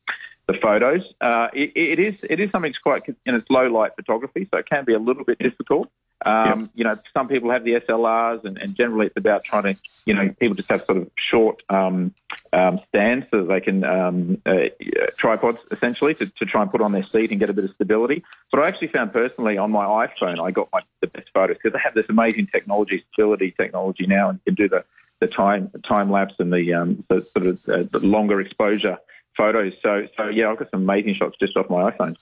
the 0.48 0.54
photos. 0.54 1.14
Uh, 1.22 1.48
it, 1.54 1.72
it 1.76 2.00
is 2.00 2.24
it 2.30 2.40
is 2.40 2.52
something 2.52 2.72
that's 2.72 2.82
quite 2.82 3.04
and 3.26 3.36
it's 3.36 3.50
low 3.50 3.68
light 3.68 3.96
photography, 3.96 4.48
so 4.52 4.58
it 4.58 4.70
can 4.70 4.86
be 4.86 4.94
a 4.94 5.00
little 5.00 5.24
bit 5.24 5.40
difficult. 5.40 5.90
Um. 6.26 6.70
You 6.74 6.86
know, 6.86 6.96
some 7.14 7.28
people 7.28 7.52
have 7.52 7.66
the 7.66 7.74
SLRs, 7.82 8.46
and, 8.46 8.58
and, 8.58 8.76
generally 8.76 9.08
it's 9.08 9.18
about 9.18 9.44
trying 9.44 9.64
to, 9.64 9.76
you 10.06 10.14
know, 10.14 10.30
people 10.40 10.56
just 10.56 10.70
have 10.70 10.86
sort 10.86 11.00
of 11.00 11.12
short 11.18 11.62
um, 11.70 12.14
um, 12.54 12.80
stands 12.88 13.26
so 13.30 13.42
that 13.42 13.48
they 13.54 13.60
can 13.60 13.84
um, 13.84 14.42
uh, 14.46 14.70
tripods 15.18 15.60
essentially 15.70 16.14
to, 16.16 16.26
to, 16.26 16.46
try 16.46 16.62
and 16.62 16.72
put 16.72 16.80
on 16.80 16.94
their 16.94 17.06
seat 17.06 17.32
and 17.32 17.42
get 17.42 17.50
a 17.50 17.54
bit 17.54 17.66
of 17.66 17.72
stability. 17.72 18.24
But 18.52 18.62
I 18.62 18.68
actually 18.70 18.88
found 18.88 19.12
personally 19.12 19.58
on 19.58 19.72
my 19.72 19.84
iPhone, 19.84 20.40
I 20.42 20.52
got 20.52 20.70
my, 20.72 20.82
the 21.02 21.08
best 21.08 21.30
photos 21.34 21.58
because 21.58 21.74
they 21.74 21.80
have 21.84 21.94
this 21.94 22.06
amazing 22.08 22.48
technology, 22.48 23.04
stability 23.12 23.52
technology 23.52 24.08
now, 24.08 24.30
and 24.30 24.40
you 24.46 24.54
can 24.54 24.56
do 24.56 24.70
the 24.70 24.86
the 25.20 25.28
time 25.28 25.72
time 25.84 26.12
lapse 26.12 26.36
and 26.40 26.52
the, 26.52 26.74
um, 26.74 27.04
the 27.08 27.22
sort 27.22 27.46
of 27.46 27.62
uh, 27.70 27.84
the 27.84 28.00
longer 28.00 28.42
exposure 28.42 28.98
photos. 29.36 29.74
So, 29.82 30.08
so 30.18 30.28
yeah, 30.28 30.50
I've 30.50 30.58
got 30.58 30.72
some 30.72 30.82
amazing 30.82 31.16
shots 31.16 31.38
just 31.40 31.56
off 31.58 31.70
my 31.70 31.92
iPhone. 31.92 32.16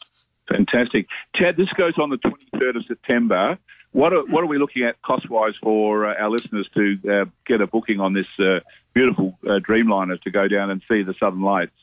Fantastic. 0.47 1.07
Chad, 1.35 1.55
this 1.57 1.69
goes 1.73 1.93
on 1.97 2.09
the 2.09 2.17
23rd 2.17 2.77
of 2.77 2.85
September. 2.85 3.57
What 3.91 4.13
are, 4.13 4.25
what 4.25 4.43
are 4.43 4.47
we 4.47 4.57
looking 4.57 4.83
at 4.83 5.01
cost 5.01 5.29
wise 5.29 5.53
for 5.61 6.05
uh, 6.05 6.15
our 6.15 6.29
listeners 6.29 6.69
to 6.75 6.99
uh, 7.09 7.25
get 7.45 7.61
a 7.61 7.67
booking 7.67 7.99
on 7.99 8.13
this 8.13 8.27
uh, 8.39 8.61
beautiful 8.93 9.37
uh, 9.45 9.59
Dreamliner 9.59 10.21
to 10.21 10.31
go 10.31 10.47
down 10.47 10.69
and 10.71 10.81
see 10.89 11.03
the 11.03 11.13
Southern 11.19 11.41
Lights? 11.41 11.73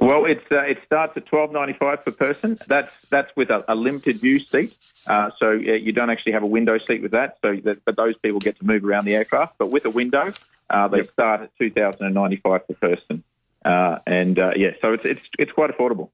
Well, 0.00 0.26
it's 0.26 0.44
uh, 0.52 0.60
it 0.60 0.78
starts 0.86 1.16
at 1.16 1.26
twelve 1.26 1.50
ninety 1.50 1.72
five 1.72 2.04
per 2.04 2.12
person. 2.12 2.56
That's 2.68 3.08
that's 3.08 3.34
with 3.34 3.50
a, 3.50 3.64
a 3.66 3.74
limited 3.74 4.20
view 4.20 4.38
seat, 4.38 4.78
uh, 5.08 5.30
so 5.40 5.50
you 5.50 5.90
don't 5.90 6.08
actually 6.08 6.32
have 6.32 6.44
a 6.44 6.46
window 6.46 6.78
seat 6.78 7.02
with 7.02 7.10
that. 7.12 7.38
So 7.42 7.56
that, 7.64 7.84
but 7.84 7.96
those 7.96 8.16
people 8.18 8.38
get 8.38 8.56
to 8.60 8.64
move 8.64 8.84
around 8.84 9.06
the 9.06 9.16
aircraft. 9.16 9.58
But 9.58 9.72
with 9.72 9.86
a 9.86 9.90
window, 9.90 10.32
they 10.70 10.98
yep. 10.98 11.10
start 11.10 11.40
at 11.40 11.50
two 11.58 11.72
thousand 11.72 12.06
and 12.06 12.14
ninety 12.14 12.36
five 12.36 12.68
per 12.68 12.74
person. 12.74 13.24
Uh, 13.64 13.98
and 14.06 14.38
uh, 14.38 14.52
yeah, 14.56 14.70
so 14.80 14.92
it's, 14.92 15.04
it's 15.04 15.20
it's 15.38 15.52
quite 15.52 15.70
affordable. 15.70 16.10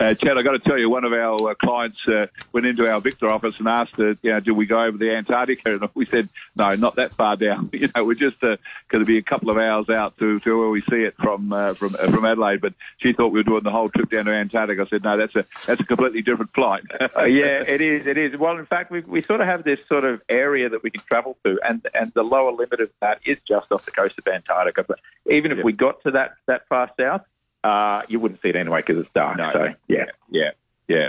Uh, 0.00 0.14
Chad, 0.14 0.36
I've 0.36 0.44
got 0.44 0.52
to 0.52 0.58
tell 0.58 0.78
you, 0.78 0.90
one 0.90 1.04
of 1.04 1.12
our 1.12 1.50
uh, 1.50 1.54
clients 1.54 2.06
uh, 2.08 2.26
went 2.52 2.66
into 2.66 2.90
our 2.90 3.00
Victor 3.00 3.28
office 3.28 3.58
and 3.58 3.68
asked, 3.68 3.98
uh, 3.98 4.14
you 4.22 4.30
know, 4.30 4.40
do 4.40 4.54
we 4.54 4.66
go 4.66 4.82
over 4.82 4.98
the 4.98 5.12
Antarctica? 5.14 5.74
And 5.74 5.88
we 5.94 6.06
said, 6.06 6.28
no, 6.56 6.74
not 6.74 6.96
that 6.96 7.12
far 7.12 7.36
down. 7.36 7.70
You 7.84 7.90
know, 7.94 8.04
we're 8.04 8.14
just 8.14 8.42
uh, 8.42 8.56
going 8.88 9.04
to 9.04 9.06
be 9.06 9.18
a 9.18 9.22
couple 9.22 9.50
of 9.50 9.58
hours 9.58 9.90
out 9.90 10.16
to, 10.18 10.40
to 10.40 10.58
where 10.58 10.70
we 10.70 10.80
see 10.82 11.02
it 11.02 11.14
from 11.16 11.52
uh, 11.52 11.74
from 11.74 11.94
uh, 11.96 12.10
from 12.10 12.24
Adelaide. 12.24 12.62
But 12.62 12.72
she 12.96 13.12
thought 13.12 13.28
we 13.28 13.40
were 13.40 13.44
doing 13.44 13.62
the 13.62 13.70
whole 13.70 13.90
trip 13.90 14.08
down 14.08 14.24
to 14.24 14.30
Antarctica. 14.30 14.82
I 14.82 14.86
said, 14.86 15.02
no, 15.02 15.18
that's 15.18 15.34
a 15.36 15.44
that's 15.66 15.82
a 15.82 15.84
completely 15.84 16.22
different 16.22 16.54
flight. 16.54 16.84
yeah, 17.00 17.62
it 17.66 17.82
is. 17.82 18.06
It 18.06 18.16
is. 18.16 18.38
Well, 18.38 18.56
in 18.56 18.64
fact, 18.64 18.90
we 18.90 19.00
we 19.00 19.20
sort 19.20 19.42
of 19.42 19.46
have 19.48 19.64
this 19.64 19.80
sort 19.86 20.04
of 20.04 20.22
area 20.30 20.70
that 20.70 20.82
we 20.82 20.90
can 20.90 21.02
travel 21.02 21.36
to, 21.44 21.60
and 21.62 21.86
and 21.94 22.10
the 22.14 22.22
lower 22.22 22.52
limit 22.52 22.80
of 22.80 22.90
that 23.00 23.20
is 23.26 23.36
just 23.46 23.70
off 23.70 23.84
the 23.84 23.90
coast 23.90 24.14
of 24.18 24.26
Antarctica. 24.26 24.84
But 24.84 25.00
even 25.30 25.52
if 25.52 25.62
we 25.62 25.74
got 25.74 26.02
to 26.04 26.12
that 26.12 26.36
that 26.46 26.66
far 26.68 26.90
south, 26.98 27.22
uh, 27.64 28.02
you 28.08 28.20
wouldn't 28.20 28.42
see 28.42 28.50
it 28.50 28.56
anyway 28.56 28.80
because 28.80 28.98
it's 28.98 29.12
dark. 29.14 29.38
No, 29.38 29.50
so 29.52 29.74
yeah, 29.88 30.04
yeah, 30.30 30.50
yeah. 30.86 31.08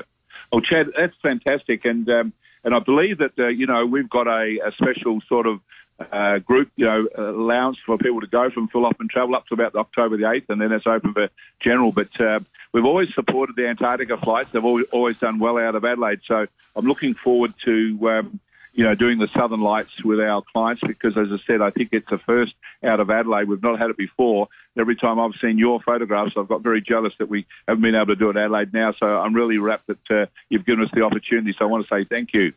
Well, 0.52 0.62
Chad, 0.62 0.92
that's 0.96 1.16
fantastic, 1.22 1.84
and 1.86 2.10
um, 2.10 2.34
and 2.64 2.74
I 2.74 2.80
believe 2.80 3.18
that 3.20 3.38
uh, 3.38 3.48
you 3.48 3.68
know 3.68 3.86
we've 3.86 4.10
got 4.10 4.28
a, 4.28 4.60
a 4.66 4.72
special 4.72 5.20
sort 5.28 5.48
of 5.48 5.60
uh, 6.00 6.40
group, 6.40 6.72
you 6.76 6.86
know, 6.86 7.08
allowance 7.16 7.78
for 7.80 7.98
people 7.98 8.22
to 8.22 8.28
go 8.28 8.50
from 8.50 8.68
Phillip 8.68 9.00
and 9.00 9.10
travel 9.10 9.36
up 9.36 9.48
to 9.48 9.54
about 9.54 9.76
October 9.76 10.18
the 10.18 10.30
eighth, 10.30 10.50
and 10.50 10.62
then 10.62 10.72
it's 10.72 10.88
open 10.88 11.14
for 11.14 11.30
general. 11.60 11.92
But 11.92 12.20
uh, 12.20 12.40
we've 12.72 12.86
always 12.86 13.14
supported 13.14 13.58
the 13.58 13.68
Antarctica 13.68 14.18
flights; 14.18 14.50
they've 14.52 14.64
always, 14.64 14.86
always 14.92 15.20
done 15.20 15.40
well 15.40 15.58
out 15.58 15.76
of 15.76 15.84
Adelaide. 15.84 16.22
So 16.26 16.48
I'm 16.76 16.86
looking 16.86 17.14
forward 17.14 17.54
to 17.66 18.10
um, 18.10 18.40
you 18.76 18.84
know, 18.84 18.94
doing 18.94 19.20
the 19.20 19.30
Southern 19.30 19.62
Lights 19.62 20.04
with 20.04 20.20
our 20.20 20.42
clients 20.42 20.82
because, 20.86 21.18
as 21.18 21.30
I 21.32 21.38
said, 21.48 21.62
I 21.62 21.70
think 21.70 21.90
it's 21.94 22.10
the 22.10 22.18
first 22.18 22.54
out 22.84 23.00
of 23.00 23.10
Adelaide. 23.10 23.48
We've 23.48 23.64
not 23.64 23.80
had 23.80 23.90
it 23.90 23.96
before. 23.96 24.50
Every 24.78 24.98
time 24.98 25.18
I've 25.18 25.32
seen 25.42 25.58
your 25.58 25.80
photographs, 25.80 26.34
I've 26.36 26.50
got 26.50 26.62
very 26.62 26.82
jealous 26.82 27.14
that 27.20 27.30
we 27.30 27.46
haven't 27.70 27.82
been 27.82 27.96
able 27.96 28.08
to 28.08 28.18
do 28.18 28.28
it 28.28 28.36
in 28.36 28.38
Adelaide 28.38 28.74
now. 28.74 28.92
So 28.92 29.22
I'm 29.22 29.34
really 29.34 29.60
rapt 29.60 29.88
that 29.88 30.12
uh, 30.12 30.26
you've 30.50 30.66
given 30.66 30.84
us 30.84 30.92
the 30.94 31.04
opportunity. 31.04 31.56
So 31.58 31.64
I 31.64 31.70
want 31.70 31.88
to 31.88 31.96
say 31.96 32.04
thank 32.04 32.34
you. 32.34 32.52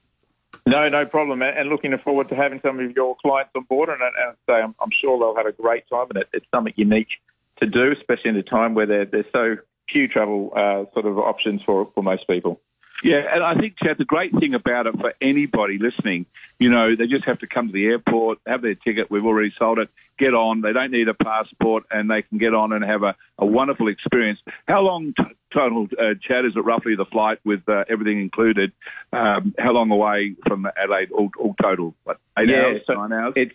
No, 0.67 0.89
no 0.89 1.07
problem. 1.07 1.41
And 1.41 1.69
looking 1.69 1.97
forward 1.97 2.29
to 2.31 2.35
having 2.35 2.61
some 2.61 2.81
of 2.81 2.97
your 2.97 3.15
clients 3.23 3.53
on 3.55 3.63
board. 3.63 3.89
And, 3.89 4.03
and 4.03 4.37
say, 4.49 4.55
I'm, 4.55 4.75
I'm, 4.81 4.91
sure 4.91 5.21
they'll 5.21 5.37
have 5.37 5.47
a 5.47 5.53
great 5.53 5.89
time. 5.89 6.09
And 6.11 6.19
it, 6.19 6.29
it's 6.33 6.47
something 6.51 6.75
unique 6.77 7.21
to 7.59 7.67
do, 7.67 7.93
especially 7.93 8.31
in 8.31 8.37
a 8.37 8.43
time 8.43 8.75
where 8.75 8.87
there, 8.87 9.05
there's 9.05 9.27
so 9.33 9.59
few 9.89 10.09
travel 10.09 10.53
uh, 10.57 10.85
sort 10.95 11.07
of 11.07 11.17
options 11.19 11.63
for, 11.63 11.87
for 11.87 12.03
most 12.03 12.27
people. 12.27 12.61
Yeah, 13.03 13.19
and 13.33 13.45
I 13.45 13.55
think, 13.55 13.77
Chad, 13.79 13.99
the 13.99 14.05
great 14.05 14.35
thing 14.39 14.55
about 14.55 14.87
it 14.87 14.99
for 14.99 15.15
anybody 15.21 15.79
listening, 15.79 16.27
you 16.59 16.69
know, 16.69 16.97
they 16.97 17.07
just 17.07 17.25
have 17.27 17.39
to 17.41 17.47
come 17.47 17.69
to 17.69 17.73
the 17.73 17.87
airport, 17.87 18.39
have 18.47 18.63
their 18.63 18.75
ticket, 18.75 19.11
we've 19.11 19.25
already 19.25 19.53
sold 19.57 19.79
it, 19.79 19.89
get 20.19 20.35
on. 20.35 20.61
They 20.63 20.73
don't 20.73 20.91
need 20.91 21.09
a 21.09 21.15
passport, 21.15 21.85
and 21.91 22.11
they 22.11 22.23
can 22.23 22.39
get 22.39 22.55
on 22.55 22.73
and 22.73 22.85
have 22.85 23.05
a, 23.05 23.15
a 23.39 23.47
wonderful 23.47 23.89
experience. 23.89 24.41
How 24.67 24.81
long 24.81 25.13
t- 25.13 25.25
total, 25.53 25.89
uh, 25.99 26.15
Chad, 26.21 26.45
is 26.45 26.57
it 26.57 26.65
roughly 26.65 26.97
the 26.97 27.05
flight 27.05 27.39
with 27.45 27.69
uh, 27.69 27.85
everything 27.89 28.21
included? 28.21 28.73
Um, 29.13 29.55
how 29.59 29.73
long 29.73 29.91
away 29.91 30.35
from 30.47 30.67
Adelaide 30.77 31.13
all, 31.13 31.31
all 31.39 31.55
total? 31.61 31.95
What, 32.05 32.19
eight 32.37 32.49
yeah, 32.49 32.65
hours, 32.65 32.83
so 32.87 32.95
nine 32.95 33.13
hours? 33.13 33.35
It's, 33.37 33.55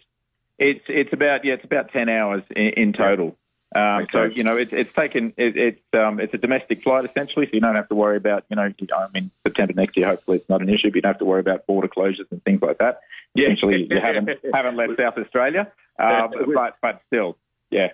it's, 0.58 0.86
it's 0.88 1.12
about, 1.12 1.44
yeah, 1.44 1.56
it's 1.56 1.66
about 1.66 1.92
10 1.92 2.08
hours 2.08 2.44
in, 2.56 2.70
in 2.78 2.94
total. 2.94 3.36
Um, 3.76 4.08
So 4.12 4.24
you 4.26 4.44
know, 4.44 4.58
it's 4.58 4.72
it's 4.72 4.94
taken 4.94 5.34
it, 5.38 5.58
it's 5.58 5.82
um, 5.94 6.20
it's 6.20 6.34
a 6.34 6.38
domestic 6.38 6.84
flight 6.84 7.06
essentially, 7.06 7.46
so 7.48 7.52
you 7.54 7.62
don't 7.62 7.76
have 7.76 7.90
to 7.90 7.96
worry 7.96 8.18
about 8.18 8.46
you 8.50 8.56
know. 8.56 8.64
I 8.64 9.08
mean, 9.14 9.32
September 9.42 9.74
next 9.74 9.98
year, 9.98 10.08
hopefully 10.08 10.38
it's 10.38 10.50
not 10.50 10.62
an 10.62 10.70
issue, 10.70 10.90
but 10.90 10.96
you 10.96 11.02
don't 11.02 11.14
have 11.14 11.20
to 11.20 11.26
worry 11.26 11.40
about 11.40 11.66
border 11.66 11.88
closures 11.88 12.32
and 12.32 12.44
things 12.44 12.62
like 12.62 12.78
that. 12.78 13.02
Yeah. 13.34 13.46
Essentially, 13.46 13.88
you 13.90 14.00
haven't 14.04 14.30
haven't 14.54 14.76
left 14.76 14.98
South 14.98 15.18
Australia, 15.18 15.72
um, 15.98 16.32
but 16.54 16.78
but 16.82 17.02
still, 17.08 17.38
yeah. 17.70 17.90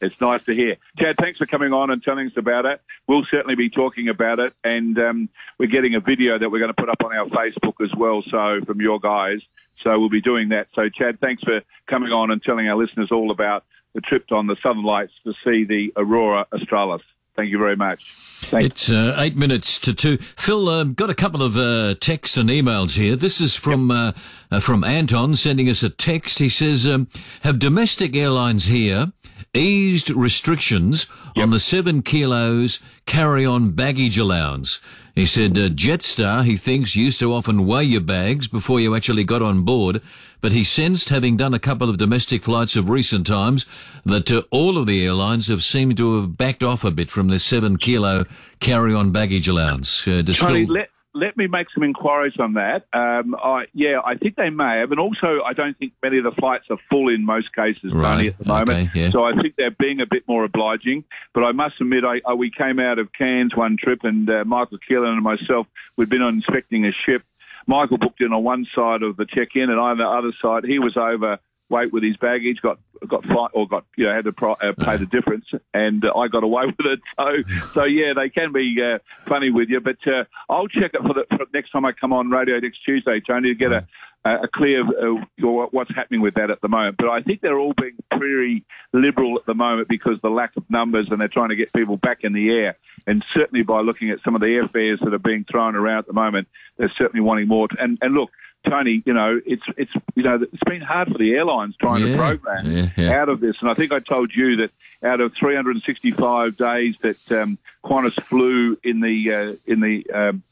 It's 0.00 0.20
nice 0.20 0.42
to 0.46 0.54
hear. 0.54 0.78
Chad, 0.98 1.14
thanks 1.16 1.38
for 1.38 1.46
coming 1.46 1.72
on 1.72 1.88
and 1.90 2.02
telling 2.02 2.26
us 2.26 2.36
about 2.36 2.66
it. 2.66 2.80
We'll 3.06 3.24
certainly 3.30 3.54
be 3.54 3.70
talking 3.70 4.08
about 4.08 4.40
it, 4.40 4.52
and 4.64 4.98
um, 4.98 5.28
we're 5.58 5.68
getting 5.70 5.94
a 5.94 6.00
video 6.00 6.40
that 6.40 6.50
we're 6.50 6.58
going 6.58 6.74
to 6.74 6.80
put 6.80 6.88
up 6.88 7.04
on 7.04 7.16
our 7.16 7.26
Facebook 7.26 7.74
as 7.80 7.94
well. 7.96 8.24
So 8.28 8.62
from 8.66 8.80
your 8.80 8.98
guys, 8.98 9.42
so 9.80 9.96
we'll 10.00 10.08
be 10.08 10.20
doing 10.20 10.48
that. 10.48 10.66
So 10.74 10.88
Chad, 10.88 11.20
thanks 11.20 11.44
for 11.44 11.60
coming 11.86 12.10
on 12.10 12.32
and 12.32 12.42
telling 12.42 12.68
our 12.68 12.76
listeners 12.76 13.12
all 13.12 13.30
about 13.30 13.64
the 13.94 14.00
trip 14.00 14.30
on 14.32 14.46
the 14.46 14.56
Southern 14.62 14.84
Lights 14.84 15.12
to 15.24 15.32
see 15.44 15.64
the 15.64 15.92
Aurora 15.96 16.46
Australis. 16.52 17.02
Thank 17.34 17.50
you 17.50 17.58
very 17.58 17.76
much. 17.76 18.12
Thanks. 18.42 18.66
It's 18.66 18.90
uh, 18.90 19.14
eight 19.18 19.36
minutes 19.36 19.78
to 19.80 19.94
two. 19.94 20.18
Phil, 20.36 20.68
um, 20.68 20.92
got 20.92 21.08
a 21.08 21.14
couple 21.14 21.42
of 21.42 21.56
uh, 21.56 21.94
texts 21.94 22.36
and 22.36 22.50
emails 22.50 22.96
here. 22.96 23.16
This 23.16 23.40
is 23.40 23.54
from 23.54 23.90
uh, 23.90 24.12
uh, 24.50 24.60
from 24.60 24.84
Anton 24.84 25.34
sending 25.34 25.68
us 25.70 25.82
a 25.82 25.88
text. 25.88 26.40
He 26.40 26.50
says, 26.50 26.86
um, 26.86 27.08
"Have 27.40 27.58
domestic 27.58 28.14
airlines 28.14 28.66
here 28.66 29.12
eased 29.54 30.10
restrictions 30.10 31.06
on 31.36 31.50
the 31.50 31.58
seven 31.58 32.02
kilos 32.02 32.80
carry-on 33.06 33.70
baggage 33.70 34.18
allowance?" 34.18 34.80
He 35.14 35.26
said, 35.26 35.58
uh, 35.58 35.68
Jetstar, 35.68 36.44
he 36.44 36.56
thinks, 36.56 36.96
used 36.96 37.20
to 37.20 37.34
often 37.34 37.66
weigh 37.66 37.84
your 37.84 38.00
bags 38.00 38.48
before 38.48 38.80
you 38.80 38.96
actually 38.96 39.24
got 39.24 39.42
on 39.42 39.62
board, 39.62 40.00
but 40.42 40.52
he 40.52 40.64
sensed, 40.64 41.08
having 41.08 41.38
done 41.38 41.54
a 41.54 41.58
couple 41.58 41.88
of 41.88 41.96
domestic 41.96 42.42
flights 42.42 42.76
of 42.76 42.90
recent 42.90 43.26
times, 43.26 43.64
that 44.04 44.30
uh, 44.30 44.42
all 44.50 44.76
of 44.76 44.86
the 44.86 45.02
airlines 45.06 45.46
have 45.46 45.64
seemed 45.64 45.96
to 45.96 46.20
have 46.20 46.36
backed 46.36 46.62
off 46.62 46.84
a 46.84 46.90
bit 46.90 47.10
from 47.10 47.28
their 47.28 47.38
seven 47.38 47.78
kilo 47.78 48.24
carry-on 48.60 49.10
baggage 49.12 49.48
allowance. 49.48 50.06
Uh, 50.06 50.22
Tony, 50.26 50.66
Phil- 50.66 50.74
let, 50.74 50.88
let 51.14 51.36
me 51.36 51.46
make 51.46 51.68
some 51.74 51.82
inquiries 51.82 52.34
on 52.38 52.54
that. 52.54 52.86
Um, 52.92 53.34
I, 53.34 53.66
yeah, 53.74 54.00
I 54.04 54.16
think 54.16 54.36
they 54.36 54.50
may 54.50 54.78
have, 54.78 54.90
and 54.90 54.98
also 55.00 55.42
I 55.44 55.52
don't 55.52 55.78
think 55.78 55.92
many 56.02 56.18
of 56.18 56.24
the 56.24 56.32
flights 56.32 56.64
are 56.70 56.78
full 56.90 57.08
in 57.08 57.24
most 57.24 57.54
cases, 57.54 57.92
Right, 57.92 58.16
Tony, 58.16 58.28
at 58.28 58.38
the 58.38 58.44
moment. 58.46 58.70
okay, 58.70 58.90
yeah. 58.94 59.10
So 59.10 59.22
I 59.24 59.34
think 59.40 59.54
they're 59.56 59.70
being 59.70 60.00
a 60.00 60.06
bit 60.06 60.26
more 60.26 60.44
obliging. 60.44 61.04
But 61.34 61.44
I 61.44 61.52
must 61.52 61.80
admit, 61.80 62.04
I, 62.04 62.20
I, 62.26 62.34
we 62.34 62.50
came 62.50 62.78
out 62.80 62.98
of 62.98 63.12
Cairns 63.12 63.54
one 63.54 63.76
trip, 63.76 64.00
and 64.04 64.28
uh, 64.28 64.44
Michael 64.44 64.78
Keelan 64.78 65.12
and 65.12 65.22
myself, 65.22 65.66
we'd 65.96 66.08
been 66.08 66.22
on 66.22 66.34
inspecting 66.34 66.84
a 66.86 66.92
ship. 66.92 67.22
Michael 67.66 67.98
booked 67.98 68.20
in 68.20 68.32
on 68.32 68.44
one 68.44 68.66
side 68.74 69.02
of 69.02 69.16
the 69.16 69.26
check-in, 69.26 69.70
and 69.70 69.80
I 69.80 69.90
on 69.90 69.98
the 69.98 70.08
other 70.08 70.32
side. 70.42 70.64
He 70.64 70.78
was 70.78 70.96
over 70.96 71.38
weight 71.72 71.92
with 71.92 72.04
his 72.04 72.16
baggage, 72.16 72.60
got 72.62 72.78
got 73.08 73.24
fi- 73.24 73.48
or 73.52 73.66
got 73.66 73.84
you 73.96 74.04
know 74.04 74.14
had 74.14 74.26
to 74.26 74.32
pro- 74.32 74.52
uh, 74.52 74.72
pay 74.78 74.96
the 74.96 75.06
difference, 75.06 75.46
and 75.74 76.04
uh, 76.04 76.12
I 76.16 76.28
got 76.28 76.44
away 76.44 76.66
with 76.78 76.86
it. 76.86 77.00
So 77.18 77.42
so 77.72 77.84
yeah, 77.84 78.12
they 78.14 78.28
can 78.28 78.52
be 78.52 78.76
uh, 78.80 78.98
funny 79.26 79.50
with 79.50 79.68
you, 79.68 79.80
but 79.80 79.98
uh, 80.06 80.24
I'll 80.48 80.68
check 80.68 80.92
it 80.94 81.02
for 81.02 81.14
the 81.14 81.26
for 81.30 81.46
next 81.52 81.70
time 81.70 81.84
I 81.84 81.92
come 81.92 82.12
on 82.12 82.30
radio 82.30 82.60
next 82.60 82.84
Tuesday, 82.84 83.20
Tony, 83.20 83.48
to 83.48 83.54
get 83.54 83.72
a 83.72 83.86
a 84.24 84.48
clear 84.48 84.82
uh, 84.82 85.16
what's 85.40 85.92
happening 85.94 86.20
with 86.20 86.34
that 86.34 86.50
at 86.50 86.60
the 86.60 86.68
moment. 86.68 86.96
But 86.96 87.08
I 87.08 87.22
think 87.22 87.40
they're 87.40 87.58
all 87.58 87.72
being 87.72 87.96
pretty 88.10 88.64
liberal 88.92 89.36
at 89.36 89.46
the 89.46 89.54
moment 89.54 89.88
because 89.88 90.20
the 90.20 90.30
lack 90.30 90.56
of 90.56 90.68
numbers, 90.70 91.08
and 91.10 91.20
they're 91.20 91.28
trying 91.28 91.48
to 91.48 91.56
get 91.56 91.72
people 91.72 91.96
back 91.96 92.18
in 92.22 92.32
the 92.32 92.50
air. 92.50 92.76
And 93.06 93.24
certainly 93.32 93.64
by 93.64 93.80
looking 93.80 94.10
at 94.10 94.22
some 94.22 94.36
of 94.36 94.40
the 94.40 94.46
airfares 94.46 95.00
that 95.00 95.12
are 95.12 95.18
being 95.18 95.44
thrown 95.44 95.74
around 95.74 96.00
at 96.00 96.06
the 96.06 96.12
moment, 96.12 96.46
they're 96.76 96.92
certainly 96.96 97.20
wanting 97.20 97.48
more. 97.48 97.68
To, 97.68 97.76
and 97.82 97.98
and 98.00 98.14
look. 98.14 98.30
Tony, 98.68 99.02
you 99.04 99.12
know, 99.12 99.40
it's 99.44 99.62
it's 99.76 99.90
you 100.14 100.22
know 100.22 100.36
it's 100.40 100.62
been 100.64 100.80
hard 100.80 101.08
for 101.10 101.18
the 101.18 101.34
airlines 101.34 101.74
trying 101.76 102.02
Yeah, 102.06 102.12
to 102.12 102.16
program 102.16 102.66
yeah, 102.70 102.88
yeah. 102.96 103.20
out 103.20 103.28
of 103.28 103.40
this, 103.40 103.56
and 103.60 103.68
I 103.70 103.74
think 103.74 103.92
I 103.92 103.98
told 104.00 104.32
you 104.34 104.56
that 104.56 104.70
out 105.02 105.20
of 105.20 105.34
365 105.34 106.56
days 106.56 106.96
that 107.02 107.32
um, 107.32 107.58
Qantas 107.84 108.20
flew 108.24 108.78
in 108.84 109.00
the 109.00 109.32
uh, 109.34 109.54
in 109.66 109.80
the 109.80 110.08
um, 110.10 110.42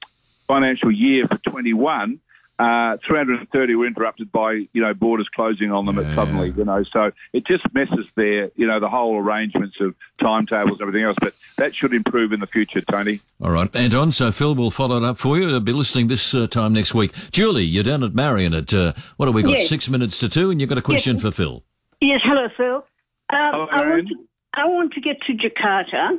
financial 0.48 0.90
year 0.90 1.28
for 1.28 1.38
21, 1.38 2.18
uh, 2.60 2.96
330 3.06 3.74
were 3.74 3.86
interrupted 3.86 4.30
by 4.30 4.52
you 4.72 4.82
know 4.82 4.92
borders 4.92 5.28
closing 5.34 5.72
on 5.72 5.86
them 5.86 5.98
Yeah. 5.98 6.14
suddenly. 6.14 6.52
You 6.56 6.64
know, 6.64 6.82
so 6.84 7.10
it 7.32 7.46
just 7.46 7.64
messes 7.72 8.06
their 8.16 8.50
you 8.56 8.66
know 8.66 8.78
the 8.80 8.88
whole 8.88 9.16
arrangements 9.18 9.76
of 9.80 9.94
timetables 10.20 10.78
and 10.80 10.82
everything 10.82 11.04
else. 11.04 11.16
But 11.20 11.34
that 11.56 11.74
should 11.74 11.94
improve 11.94 12.32
in 12.32 12.40
the 12.40 12.46
future, 12.46 12.82
Tony. 12.82 13.20
All 13.40 13.50
right, 13.50 13.74
Anton. 13.74 14.12
So 14.12 14.30
Phil 14.30 14.54
will 14.54 14.70
follow 14.70 14.98
it 14.98 15.04
up 15.04 15.18
for 15.18 15.38
you. 15.38 15.50
I'll 15.50 15.60
be 15.60 15.72
listening 15.72 16.08
this 16.08 16.34
uh, 16.34 16.46
time 16.46 16.72
next 16.74 16.92
week. 16.94 17.12
Julie, 17.32 17.64
you're 17.64 17.84
down 17.84 18.04
at 18.04 18.14
Marion 18.14 18.52
at 18.54 18.74
uh, 18.74 18.92
what 19.16 19.26
have 19.26 19.34
we 19.34 19.42
got? 19.42 19.52
Yes. 19.58 19.68
Six 19.68 19.88
minutes 19.88 20.18
to 20.18 20.28
two, 20.28 20.50
and 20.50 20.60
you've 20.60 20.68
got 20.68 20.78
a 20.78 20.82
question 20.82 21.18
for 21.18 21.30
Phil. 21.30 21.62
Yes, 22.00 22.20
hello, 22.24 22.48
Phil. 22.56 22.76
Um, 22.76 22.84
Hello, 23.30 23.68
I, 23.70 23.88
want 23.88 24.08
to, 24.08 24.14
I 24.54 24.64
want 24.66 24.92
to 24.94 25.00
get 25.00 25.16
to 25.26 25.32
Jakarta. 25.34 26.18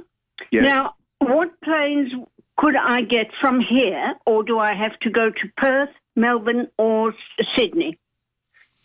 Yes. 0.51 0.63
Now, 0.67 0.93
what 1.19 1.49
planes 1.61 2.11
could 2.57 2.75
I 2.75 3.01
get 3.01 3.27
from 3.41 3.59
here, 3.59 4.13
or 4.25 4.43
do 4.43 4.59
I 4.59 4.73
have 4.73 4.97
to 5.01 5.09
go 5.09 5.29
to 5.29 5.47
Perth, 5.57 5.89
Melbourne, 6.15 6.67
or 6.77 7.13
Sydney? 7.57 7.97